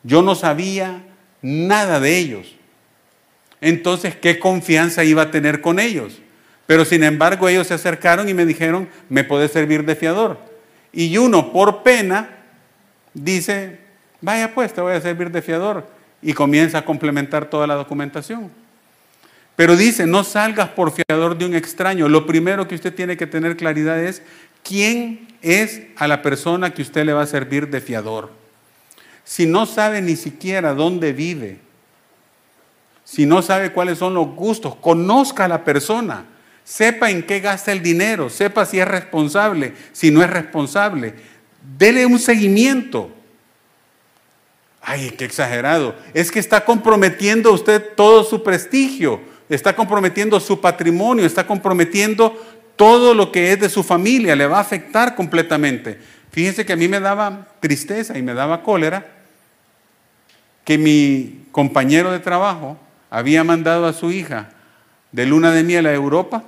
Yo 0.04 0.22
no 0.22 0.36
sabía 0.36 1.02
nada 1.42 1.98
de 1.98 2.18
ellos. 2.18 2.54
Entonces, 3.60 4.14
¿qué 4.14 4.38
confianza 4.38 5.02
iba 5.02 5.22
a 5.22 5.30
tener 5.32 5.60
con 5.60 5.80
ellos? 5.80 6.20
Pero 6.68 6.84
sin 6.84 7.02
embargo, 7.02 7.48
ellos 7.48 7.66
se 7.66 7.74
acercaron 7.74 8.28
y 8.28 8.34
me 8.34 8.46
dijeron, 8.46 8.88
me 9.08 9.24
puede 9.24 9.48
servir 9.48 9.84
de 9.84 9.96
fiador. 9.96 10.38
Y 10.92 11.16
uno, 11.16 11.52
por 11.52 11.82
pena, 11.82 12.36
dice, 13.14 13.78
vaya 14.20 14.54
pues, 14.54 14.72
te 14.72 14.80
voy 14.80 14.94
a 14.94 15.00
servir 15.00 15.30
de 15.30 15.42
fiador. 15.42 15.86
Y 16.22 16.32
comienza 16.34 16.78
a 16.78 16.84
complementar 16.84 17.46
toda 17.46 17.66
la 17.66 17.74
documentación. 17.74 18.50
Pero 19.56 19.76
dice, 19.76 20.06
no 20.06 20.24
salgas 20.24 20.68
por 20.70 20.92
fiador 20.92 21.36
de 21.36 21.46
un 21.46 21.54
extraño. 21.54 22.08
Lo 22.08 22.26
primero 22.26 22.66
que 22.66 22.74
usted 22.74 22.94
tiene 22.94 23.16
que 23.16 23.26
tener 23.26 23.56
claridad 23.56 24.02
es 24.02 24.22
quién 24.62 25.28
es 25.42 25.82
a 25.96 26.08
la 26.08 26.22
persona 26.22 26.72
que 26.72 26.82
usted 26.82 27.04
le 27.04 27.12
va 27.12 27.22
a 27.22 27.26
servir 27.26 27.68
de 27.68 27.80
fiador. 27.80 28.30
Si 29.24 29.46
no 29.46 29.66
sabe 29.66 30.02
ni 30.02 30.16
siquiera 30.16 30.74
dónde 30.74 31.12
vive, 31.12 31.58
si 33.04 33.26
no 33.26 33.42
sabe 33.42 33.72
cuáles 33.72 33.98
son 33.98 34.14
los 34.14 34.28
gustos, 34.28 34.76
conozca 34.76 35.44
a 35.44 35.48
la 35.48 35.64
persona, 35.64 36.24
sepa 36.64 37.10
en 37.10 37.24
qué 37.24 37.40
gasta 37.40 37.72
el 37.72 37.82
dinero, 37.82 38.30
sepa 38.30 38.64
si 38.64 38.78
es 38.78 38.86
responsable, 38.86 39.74
si 39.92 40.10
no 40.10 40.22
es 40.22 40.30
responsable, 40.30 41.14
Dele 41.62 42.06
un 42.06 42.18
seguimiento. 42.18 43.10
Ay, 44.80 45.10
qué 45.10 45.24
exagerado. 45.24 45.94
Es 46.14 46.30
que 46.30 46.38
está 46.38 46.64
comprometiendo 46.64 47.52
usted 47.52 47.94
todo 47.94 48.24
su 48.24 48.42
prestigio, 48.42 49.20
está 49.48 49.76
comprometiendo 49.76 50.40
su 50.40 50.60
patrimonio, 50.60 51.26
está 51.26 51.46
comprometiendo 51.46 52.34
todo 52.76 53.12
lo 53.14 53.30
que 53.30 53.52
es 53.52 53.60
de 53.60 53.68
su 53.68 53.82
familia, 53.82 54.34
le 54.34 54.46
va 54.46 54.58
a 54.58 54.62
afectar 54.62 55.14
completamente. 55.14 55.98
Fíjense 56.32 56.64
que 56.64 56.72
a 56.72 56.76
mí 56.76 56.88
me 56.88 57.00
daba 57.00 57.48
tristeza 57.60 58.16
y 58.16 58.22
me 58.22 58.32
daba 58.32 58.62
cólera 58.62 59.06
que 60.64 60.78
mi 60.78 61.44
compañero 61.52 62.12
de 62.12 62.20
trabajo 62.20 62.78
había 63.10 63.44
mandado 63.44 63.86
a 63.86 63.92
su 63.92 64.12
hija 64.12 64.50
de 65.12 65.26
luna 65.26 65.50
de 65.50 65.64
miel 65.64 65.86
a 65.86 65.92
Europa 65.92 66.44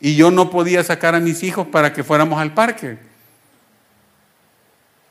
y 0.00 0.14
yo 0.14 0.30
no 0.30 0.50
podía 0.50 0.84
sacar 0.84 1.14
a 1.14 1.20
mis 1.20 1.42
hijos 1.42 1.66
para 1.66 1.92
que 1.92 2.04
fuéramos 2.04 2.40
al 2.40 2.54
parque 2.54 2.98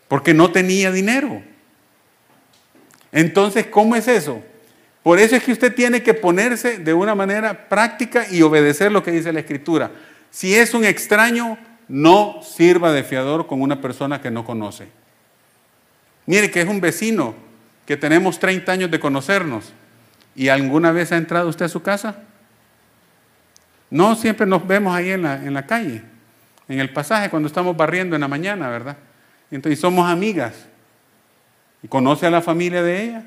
porque 0.07 0.33
no 0.33 0.51
tenía 0.51 0.91
dinero. 0.91 1.41
Entonces, 3.11 3.67
¿cómo 3.67 3.95
es 3.95 4.07
eso? 4.07 4.43
Por 5.03 5.19
eso 5.19 5.35
es 5.35 5.43
que 5.43 5.51
usted 5.51 5.73
tiene 5.73 6.01
que 6.01 6.13
ponerse 6.13 6.79
de 6.79 6.93
una 6.93 7.15
manera 7.15 7.69
práctica 7.69 8.25
y 8.29 8.41
obedecer 8.41 8.91
lo 8.91 9.03
que 9.03 9.11
dice 9.11 9.31
la 9.31 9.41
Escritura. 9.41 9.91
Si 10.31 10.55
es 10.55 10.73
un 10.73 10.83
extraño, 10.83 11.57
no 11.87 12.41
sirva 12.41 12.91
de 12.91 13.03
fiador 13.03 13.47
con 13.47 13.61
una 13.61 13.81
persona 13.81 14.19
que 14.21 14.31
no 14.31 14.43
conoce. 14.43 14.87
Mire 16.25 16.49
que 16.49 16.61
es 16.61 16.67
un 16.67 16.81
vecino 16.81 17.35
que 17.85 17.97
tenemos 17.97 18.39
30 18.39 18.71
años 18.71 18.91
de 18.91 18.99
conocernos. 18.99 19.73
¿Y 20.35 20.49
alguna 20.49 20.91
vez 20.91 21.11
ha 21.11 21.17
entrado 21.17 21.49
usted 21.49 21.65
a 21.65 21.69
su 21.69 21.81
casa? 21.81 22.23
No 23.89 24.15
siempre 24.15 24.45
nos 24.45 24.65
vemos 24.67 24.95
ahí 24.95 25.11
en 25.11 25.21
la, 25.21 25.35
en 25.35 25.53
la 25.53 25.65
calle, 25.65 26.01
en 26.67 26.79
el 26.79 26.91
pasaje, 26.91 27.29
cuando 27.29 27.47
estamos 27.47 27.77
barriendo 27.77 28.15
en 28.15 28.21
la 28.21 28.27
mañana, 28.27 28.69
¿verdad? 28.69 28.97
Entonces 29.51 29.79
somos 29.79 30.09
amigas. 30.09 30.53
¿Y 31.83 31.87
conoce 31.87 32.25
a 32.25 32.31
la 32.31 32.41
familia 32.41 32.81
de 32.81 33.03
ella? 33.03 33.25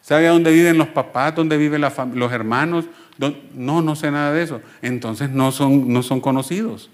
¿Sabe 0.00 0.26
a 0.26 0.30
dónde 0.30 0.50
viven 0.50 0.78
los 0.78 0.88
papás, 0.88 1.34
dónde 1.34 1.56
viven 1.56 1.82
los 1.82 2.32
hermanos? 2.32 2.86
No, 3.18 3.82
no 3.82 3.96
sé 3.96 4.10
nada 4.10 4.32
de 4.32 4.42
eso. 4.42 4.62
Entonces 4.80 5.30
no 5.30 5.52
son, 5.52 5.92
no 5.92 6.02
son 6.02 6.20
conocidos. 6.20 6.90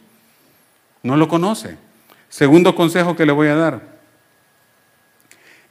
No 1.02 1.16
lo 1.16 1.28
conoce. 1.28 1.76
Segundo 2.28 2.74
consejo 2.74 3.14
que 3.14 3.26
le 3.26 3.32
voy 3.32 3.48
a 3.48 3.54
dar. 3.54 3.94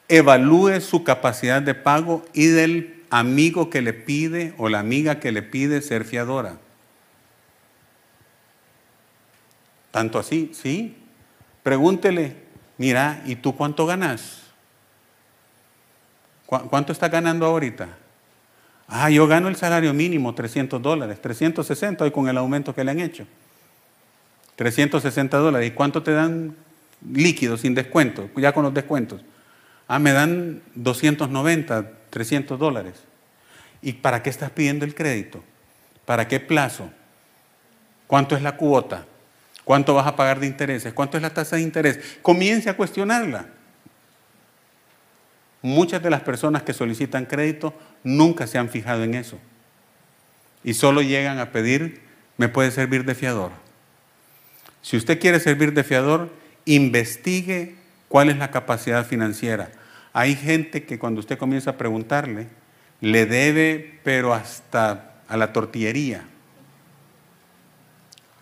Evalúe 0.08 0.80
su 0.80 1.04
capacidad 1.04 1.62
de 1.62 1.74
pago 1.74 2.24
y 2.34 2.46
del 2.48 3.04
amigo 3.10 3.70
que 3.70 3.82
le 3.82 3.94
pide 3.94 4.54
o 4.58 4.70
la 4.70 4.80
amiga 4.80 5.20
que 5.20 5.32
le 5.32 5.42
pide 5.42 5.82
ser 5.82 6.06
fiadora. 6.06 6.58
Tanto 9.92 10.18
así, 10.18 10.52
sí. 10.54 10.96
Pregúntele, 11.64 12.36
mira, 12.78 13.22
¿y 13.26 13.36
tú 13.36 13.56
cuánto 13.56 13.86
ganas? 13.86 14.42
¿Cuánto 16.46 16.92
está 16.92 17.10
ganando 17.10 17.46
ahorita? 17.46 17.90
Ah, 18.88 19.10
yo 19.10 19.28
gano 19.28 19.48
el 19.48 19.56
salario 19.56 19.94
mínimo, 19.94 20.36
300 20.36 20.82
dólares, 20.82 21.22
360 21.22 22.04
hoy 22.04 22.12
con 22.12 22.28
el 22.28 22.38
aumento 22.38 22.76
que 22.76 22.84
le 22.84 22.92
han 22.92 23.00
hecho. 23.00 23.26
360 24.56 25.38
dólares. 25.38 25.68
¿Y 25.70 25.72
cuánto 25.72 26.04
te 26.04 26.12
dan 26.12 26.56
líquidos 27.12 27.62
sin 27.62 27.74
descuento? 27.74 28.30
Ya 28.38 28.54
con 28.54 28.64
los 28.64 28.74
descuentos. 28.74 29.22
Ah, 29.88 30.00
me 30.00 30.12
dan 30.12 30.62
290, 30.76 31.92
300 32.10 32.60
dólares. 32.60 32.96
¿Y 33.82 33.94
para 33.94 34.22
qué 34.22 34.30
estás 34.30 34.52
pidiendo 34.52 34.86
el 34.86 34.96
crédito? 34.96 35.44
¿Para 36.06 36.28
qué 36.28 36.40
plazo? 36.40 36.90
¿Cuánto 38.08 38.36
es 38.36 38.42
la 38.42 38.58
cuota? 38.58 39.06
¿Cuánto 39.64 39.94
vas 39.94 40.08
a 40.08 40.16
pagar 40.16 40.40
de 40.40 40.48
intereses? 40.48 40.94
¿Cuánto 40.94 41.18
es 41.18 41.24
la 41.24 41.34
tasa 41.34 41.56
de 41.56 41.62
interés? 41.62 42.00
Comience 42.22 42.70
a 42.70 42.76
cuestionarla. 42.76 43.48
Muchas 45.62 46.04
de 46.04 46.10
las 46.10 46.22
personas 46.22 46.64
que 46.64 46.74
solicitan 46.74 47.26
crédito 47.26 47.74
nunca 48.04 48.48
se 48.48 48.58
han 48.58 48.70
fijado 48.70 49.04
en 49.04 49.16
eso. 49.16 49.40
Y 50.64 50.74
solo 50.74 51.02
llegan 51.02 51.40
a 51.40 51.52
pedir, 51.52 52.02
¿me 52.38 52.50
puede 52.50 52.72
servir 52.72 53.06
de 53.06 53.16
fiador? 53.16 53.52
Si 54.82 54.98
usted 54.98 55.20
quiere 55.20 55.40
servir 55.40 55.74
de 55.74 55.86
fiador, 55.86 56.30
investigue 56.66 57.76
cuál 58.10 58.30
es 58.30 58.38
la 58.38 58.52
capacidad 58.52 59.06
financiera. 59.06 59.72
Hay 60.12 60.36
gente 60.36 60.84
que 60.84 61.00
cuando 61.00 61.22
usted 61.22 61.38
comienza 61.38 61.72
a 61.72 61.78
preguntarle, 61.78 62.48
le 63.00 63.26
debe, 63.26 64.00
pero 64.04 64.34
hasta 64.34 65.14
a 65.28 65.38
la 65.38 65.54
tortillería. 65.54 66.26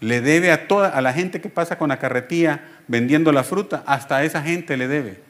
Le 0.01 0.19
debe 0.19 0.51
a 0.51 0.67
toda 0.67 0.89
a 0.89 0.99
la 0.99 1.13
gente 1.13 1.39
que 1.39 1.47
pasa 1.47 1.77
con 1.77 1.89
la 1.89 1.99
carretilla 1.99 2.61
vendiendo 2.87 3.31
la 3.31 3.43
fruta, 3.43 3.83
hasta 3.85 4.17
a 4.17 4.23
esa 4.23 4.41
gente 4.41 4.75
le 4.75 4.87
debe. 4.87 5.21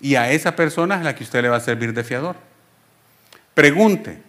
Y 0.00 0.14
a 0.14 0.30
esa 0.30 0.56
persona 0.56 0.96
es 0.96 1.02
la 1.02 1.14
que 1.14 1.24
usted 1.24 1.42
le 1.42 1.48
va 1.48 1.56
a 1.56 1.60
servir 1.60 1.92
de 1.92 2.04
fiador. 2.04 2.36
Pregunte. 3.54 4.22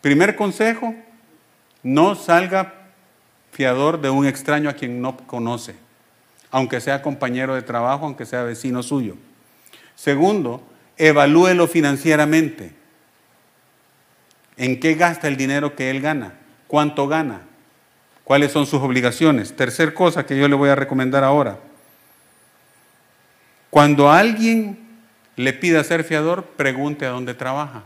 Primer 0.00 0.36
consejo, 0.36 0.94
no 1.82 2.14
salga 2.14 2.74
fiador 3.52 4.00
de 4.00 4.10
un 4.10 4.26
extraño 4.26 4.68
a 4.68 4.74
quien 4.74 5.00
no 5.00 5.16
conoce, 5.16 5.74
aunque 6.50 6.80
sea 6.80 7.02
compañero 7.02 7.54
de 7.54 7.62
trabajo, 7.62 8.04
aunque 8.04 8.26
sea 8.26 8.42
vecino 8.42 8.82
suyo. 8.82 9.16
Segundo, 9.94 10.62
evalúelo 10.96 11.66
financieramente. 11.66 12.72
¿En 14.56 14.80
qué 14.80 14.94
gasta 14.94 15.28
el 15.28 15.36
dinero 15.36 15.74
que 15.74 15.90
él 15.90 16.00
gana? 16.00 16.34
¿Cuánto 16.66 17.08
gana? 17.08 17.47
¿Cuáles 18.28 18.52
son 18.52 18.66
sus 18.66 18.82
obligaciones? 18.82 19.56
Tercer 19.56 19.94
cosa 19.94 20.26
que 20.26 20.36
yo 20.36 20.48
le 20.48 20.54
voy 20.54 20.68
a 20.68 20.74
recomendar 20.74 21.24
ahora. 21.24 21.56
Cuando 23.70 24.10
alguien 24.10 24.78
le 25.36 25.54
pida 25.54 25.82
ser 25.82 26.04
fiador, 26.04 26.44
pregunte 26.44 27.06
a 27.06 27.08
dónde 27.08 27.32
trabaja. 27.32 27.84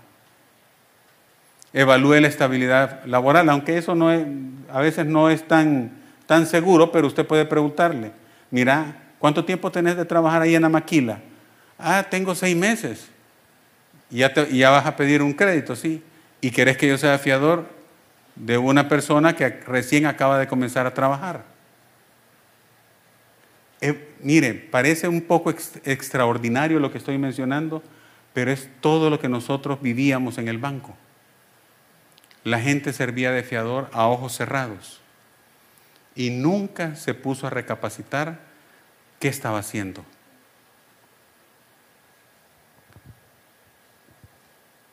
Evalúe 1.73 2.15
la 2.15 2.27
estabilidad 2.27 3.05
laboral, 3.05 3.49
aunque 3.51 3.79
eso 3.79 3.95
no 3.95 4.09
a 4.09 4.81
veces 4.81 5.07
no 5.07 5.31
es 5.31 5.47
tan, 5.47 5.93
tan 6.27 6.45
seguro, 6.49 6.91
pero 6.91 7.07
usted 7.07 7.25
puede 7.25 7.45
preguntarle, 7.45 8.11
mira, 8.51 8.97
¿cuánto 9.21 9.45
tiempo 9.45 9.71
tenés 9.71 9.97
de 9.97 10.05
trabajar 10.05 10.43
ahí 10.43 10.57
en 10.57 10.63
la 10.63 10.69
maquila? 10.69 11.21
Ah, 11.79 12.05
tengo 12.11 12.35
seis 12.35 12.57
meses. 12.57 13.07
Y 14.11 14.17
ya, 14.17 14.33
y 14.51 14.59
ya 14.59 14.71
vas 14.71 14.87
a 14.87 14.97
pedir 14.97 15.23
un 15.23 15.35
crédito, 15.35 15.77
sí. 15.77 16.03
¿Y 16.41 16.51
querés 16.51 16.77
que 16.77 16.89
yo 16.89 16.99
sea 16.99 17.17
fiador 17.21 17.82
de 18.35 18.59
una 18.59 18.89
persona 18.89 19.35
que 19.35 19.49
recién 19.49 20.07
acaba 20.07 20.39
de 20.39 20.47
comenzar 20.47 20.87
a 20.87 20.95
trabajar? 20.95 21.45
Eh, 23.81 24.15
mire, 24.21 24.55
parece 24.55 25.09
un 25.09 25.23
poco 25.23 25.51
extraordinario 25.51 26.79
lo 26.79 26.93
que 26.93 26.99
estoy 26.99 27.19
mencionando, 27.19 27.83
pero 28.33 28.51
es 28.51 28.71
todo 28.81 29.11
lo 29.11 29.19
que 29.19 29.29
nosotros 29.29 29.83
vivíamos 29.83 30.39
en 30.39 30.49
el 30.49 30.59
banco. 30.59 30.97
La 32.45 32.61
gente 32.61 32.93
servía 32.93 33.33
de 33.33 33.43
fiador 33.43 33.89
a 33.93 34.07
ojos 34.07 34.35
cerrados 34.35 35.01
y 36.15 36.31
nunca 36.31 36.97
se 36.97 37.15
puso 37.15 37.47
a 37.47 37.51
recapacitar 37.51 38.41
qué 39.19 39.29
estaba 39.29 39.59
haciendo. 39.59 40.05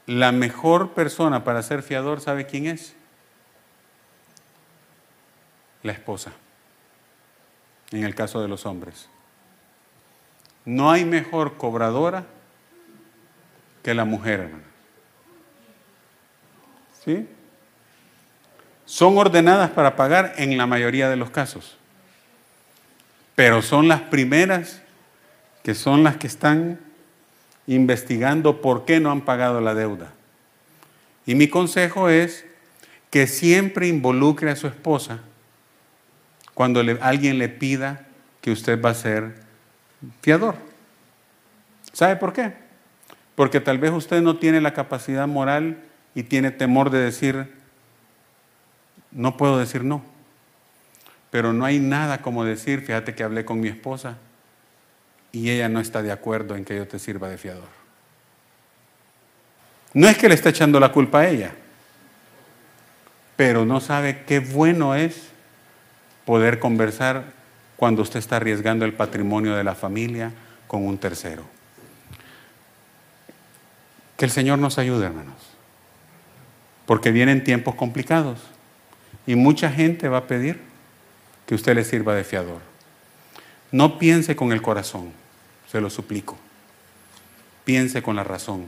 La 0.05 0.31
mejor 0.31 0.93
persona 0.93 1.43
para 1.43 1.61
ser 1.61 1.83
fiador, 1.83 2.21
¿sabe 2.21 2.47
quién 2.47 2.65
es? 2.65 2.95
La 5.83 5.91
esposa 5.91 6.31
en 7.91 8.03
el 8.03 8.15
caso 8.15 8.41
de 8.41 8.47
los 8.47 8.65
hombres. 8.65 9.09
No 10.65 10.91
hay 10.91 11.05
mejor 11.05 11.57
cobradora 11.57 12.25
que 13.83 13.93
la 13.93 14.05
mujer, 14.05 14.49
¿Sí? 17.03 17.27
Son 18.85 19.17
ordenadas 19.17 19.71
para 19.71 19.95
pagar 19.95 20.33
en 20.37 20.57
la 20.57 20.67
mayoría 20.67 21.09
de 21.09 21.15
los 21.15 21.29
casos, 21.29 21.77
pero 23.35 23.61
son 23.61 23.87
las 23.87 24.01
primeras 24.01 24.81
que 25.63 25.73
son 25.75 26.03
las 26.03 26.17
que 26.17 26.27
están 26.27 26.79
investigando 27.67 28.61
por 28.61 28.85
qué 28.85 28.99
no 28.99 29.11
han 29.11 29.21
pagado 29.21 29.61
la 29.61 29.75
deuda. 29.75 30.11
Y 31.25 31.35
mi 31.35 31.47
consejo 31.47 32.09
es 32.09 32.45
que 33.09 33.27
siempre 33.27 33.87
involucre 33.87 34.51
a 34.51 34.55
su 34.55 34.67
esposa 34.67 35.21
cuando 36.59 36.83
alguien 36.99 37.37
le 37.37 37.47
pida 37.47 38.05
que 38.41 38.51
usted 38.51 38.81
va 38.81 38.89
a 38.89 38.93
ser 38.93 39.33
fiador. 40.21 40.55
¿Sabe 41.93 42.17
por 42.17 42.33
qué? 42.33 42.51
Porque 43.35 43.61
tal 43.61 43.77
vez 43.77 43.91
usted 43.91 44.21
no 44.21 44.39
tiene 44.39 44.59
la 44.59 44.73
capacidad 44.73 45.25
moral 45.25 45.77
y 46.13 46.23
tiene 46.23 46.51
temor 46.51 46.89
de 46.89 46.99
decir, 46.99 47.55
no 49.11 49.37
puedo 49.37 49.57
decir 49.57 49.85
no. 49.85 50.03
Pero 51.29 51.53
no 51.53 51.63
hay 51.63 51.79
nada 51.79 52.21
como 52.21 52.43
decir, 52.43 52.81
fíjate 52.81 53.15
que 53.15 53.23
hablé 53.23 53.45
con 53.45 53.61
mi 53.61 53.69
esposa 53.69 54.17
y 55.31 55.51
ella 55.51 55.69
no 55.69 55.79
está 55.79 56.01
de 56.01 56.11
acuerdo 56.11 56.57
en 56.57 56.65
que 56.65 56.75
yo 56.75 56.85
te 56.85 56.99
sirva 56.99 57.29
de 57.29 57.37
fiador. 57.37 57.69
No 59.93 60.09
es 60.09 60.17
que 60.17 60.27
le 60.27 60.35
esté 60.35 60.49
echando 60.49 60.77
la 60.77 60.91
culpa 60.91 61.19
a 61.19 61.29
ella, 61.29 61.53
pero 63.37 63.63
no 63.63 63.79
sabe 63.79 64.25
qué 64.25 64.39
bueno 64.39 64.93
es 64.93 65.28
poder 66.29 66.59
conversar 66.59 67.23
cuando 67.75 68.03
usted 68.03 68.19
está 68.19 68.35
arriesgando 68.35 68.85
el 68.85 68.93
patrimonio 68.93 69.55
de 69.55 69.63
la 69.63 69.73
familia 69.73 70.31
con 70.67 70.85
un 70.85 70.99
tercero. 70.99 71.43
Que 74.15 74.25
el 74.25 74.31
Señor 74.31 74.59
nos 74.59 74.77
ayude, 74.77 75.07
hermanos, 75.07 75.33
porque 76.85 77.09
vienen 77.09 77.43
tiempos 77.43 77.73
complicados 77.73 78.41
y 79.25 79.33
mucha 79.33 79.71
gente 79.71 80.07
va 80.07 80.19
a 80.19 80.27
pedir 80.27 80.61
que 81.47 81.55
usted 81.55 81.73
le 81.73 81.83
sirva 81.83 82.13
de 82.13 82.23
fiador. 82.23 82.61
No 83.71 83.97
piense 83.97 84.35
con 84.35 84.51
el 84.51 84.61
corazón, 84.61 85.11
se 85.67 85.81
lo 85.81 85.89
suplico. 85.89 86.37
Piense 87.65 88.03
con 88.03 88.15
la 88.15 88.23
razón. 88.23 88.67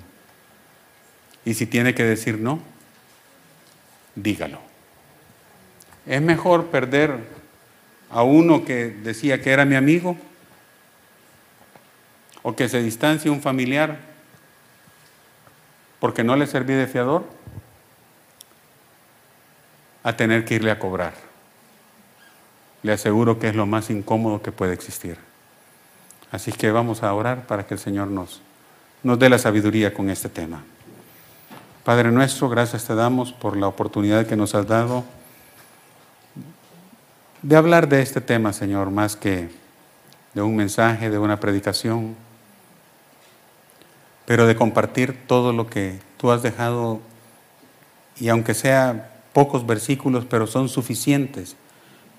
Y 1.45 1.54
si 1.54 1.67
tiene 1.67 1.93
que 1.93 2.06
decir 2.06 2.39
no, 2.39 2.60
dígalo. 4.15 4.60
Es 6.08 6.24
mejor 6.24 6.71
perder 6.71 7.39
a 8.12 8.24
uno 8.24 8.65
que 8.65 8.88
decía 8.88 9.41
que 9.41 9.52
era 9.52 9.65
mi 9.65 9.76
amigo 9.76 10.17
o 12.43 12.56
que 12.56 12.67
se 12.67 12.82
distancie 12.82 13.32
un 13.32 13.41
familiar 13.41 14.00
porque 16.00 16.24
no 16.24 16.36
le 16.36 16.47
serví 16.47 16.74
de 16.74 16.88
fiador 16.88 17.24
a 20.04 20.15
tener 20.15 20.45
que 20.45 20.56
irle 20.56 20.71
a 20.71 20.80
cobrar. 20.80 21.13
le 22.84 22.93
aseguro 22.93 23.38
que 23.38 23.47
es 23.47 23.56
lo 23.56 23.67
más 23.67 23.91
incómodo 23.91 24.41
que 24.41 24.52
puede 24.52 24.74
existir. 24.74 25.17
Así 26.32 26.52
que 26.52 26.71
vamos 26.71 27.04
a 27.04 27.13
orar 27.13 27.45
para 27.45 27.67
que 27.67 27.76
el 27.76 27.80
Señor 27.80 28.08
nos, 28.08 28.41
nos 29.04 29.19
dé 29.19 29.30
la 29.30 29.38
sabiduría 29.38 29.93
con 29.93 30.10
este 30.10 30.30
tema. 30.30 30.63
Padre 31.84 32.12
nuestro, 32.12 32.50
gracias 32.50 32.86
te 32.86 32.95
damos 32.95 33.34
por 33.34 33.56
la 33.56 33.67
oportunidad 33.67 34.26
que 34.26 34.36
nos 34.36 34.56
has 34.56 34.65
dado 34.65 35.04
de 37.41 37.56
hablar 37.56 37.89
de 37.89 38.01
este 38.01 38.21
tema, 38.21 38.54
Señor, 38.54 38.91
más 38.91 39.15
que 39.15 39.49
de 40.34 40.41
un 40.41 40.56
mensaje, 40.56 41.10
de 41.10 41.17
una 41.17 41.39
predicación, 41.39 42.15
pero 44.25 44.45
de 44.45 44.56
compartir 44.56 45.17
todo 45.27 45.51
lo 45.51 45.67
que 45.67 45.99
tú 46.17 46.32
has 46.32 46.43
dejado, 46.43 47.01
y 48.17 48.30
aunque 48.30 48.54
sea 48.54 49.12
pocos 49.34 49.65
versículos, 49.65 50.25
pero 50.30 50.45
son 50.45 50.69
suficientes 50.69 51.56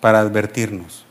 para 0.01 0.21
advertirnos. 0.21 1.05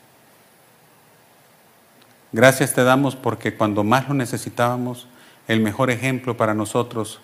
Gracias 2.34 2.74
te 2.74 2.84
damos 2.84 3.15
porque 3.15 3.56
cuando 3.56 3.84
más 3.84 4.08
lo 4.08 4.13
necesitábamos, 4.13 5.08
el 5.47 5.60
mejor 5.60 5.89
ejemplo 5.89 6.38
para 6.38 6.54
nosotros 6.54 7.19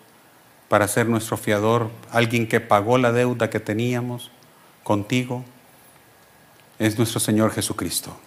para 0.69 0.87
ser 0.87 1.07
nuestro 1.07 1.37
fiador, 1.37 1.89
alguien 2.11 2.47
que 2.47 2.59
pagó 2.59 2.97
la 2.97 3.13
deuda 3.13 3.49
que 3.49 3.59
teníamos 3.59 4.31
contigo, 4.83 5.45
es 6.79 6.97
nuestro 6.97 7.19
Señor 7.19 7.51
Jesucristo. 7.51 8.17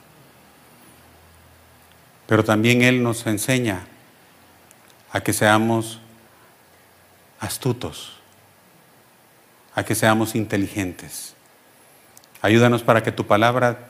Pero 2.27 2.45
también 2.45 2.83
Él 2.83 3.03
nos 3.03 3.27
enseña 3.27 3.87
a 5.13 5.21
que 5.21 5.33
seamos 5.33 6.01
astutos, 7.41 8.19
a 9.75 9.85
que 9.85 9.95
seamos 9.95 10.35
inteligentes. 10.35 11.35
Ayúdanos 12.43 12.83
para 12.83 13.03
que 13.03 13.13
tu 13.13 13.27
palabra 13.27 13.89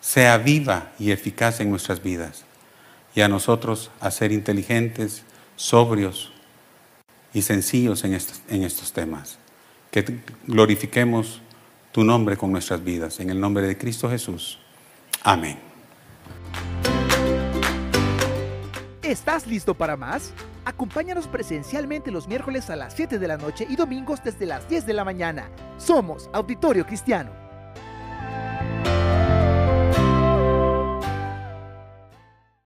sea 0.00 0.38
viva 0.38 0.92
y 0.98 1.10
eficaz 1.10 1.60
en 1.60 1.70
nuestras 1.70 2.02
vidas 2.02 2.44
y 3.14 3.22
a 3.22 3.28
nosotros 3.28 3.90
a 4.00 4.10
ser 4.10 4.30
inteligentes, 4.30 5.24
sobrios, 5.56 6.32
y 7.36 7.42
sencillos 7.42 8.02
en 8.04 8.14
estos, 8.14 8.40
en 8.48 8.62
estos 8.62 8.94
temas. 8.94 9.36
Que 9.90 10.20
glorifiquemos 10.46 11.42
tu 11.96 12.04
nombre 12.04 12.36
con 12.36 12.52
nuestras 12.52 12.84
vidas. 12.84 13.20
En 13.20 13.30
el 13.30 13.40
nombre 13.40 13.66
de 13.66 13.78
Cristo 13.78 14.10
Jesús. 14.10 14.58
Amén. 15.24 15.58
¿Estás 19.02 19.46
listo 19.46 19.72
para 19.72 19.96
más? 19.96 20.34
Acompáñanos 20.66 21.26
presencialmente 21.26 22.10
los 22.10 22.28
miércoles 22.28 22.68
a 22.68 22.76
las 22.76 22.92
7 22.92 23.18
de 23.18 23.26
la 23.26 23.38
noche 23.38 23.66
y 23.66 23.76
domingos 23.76 24.22
desde 24.22 24.44
las 24.44 24.68
10 24.68 24.84
de 24.84 24.92
la 24.92 25.06
mañana. 25.06 25.48
Somos 25.78 26.28
Auditorio 26.34 26.84
Cristiano. 26.84 27.45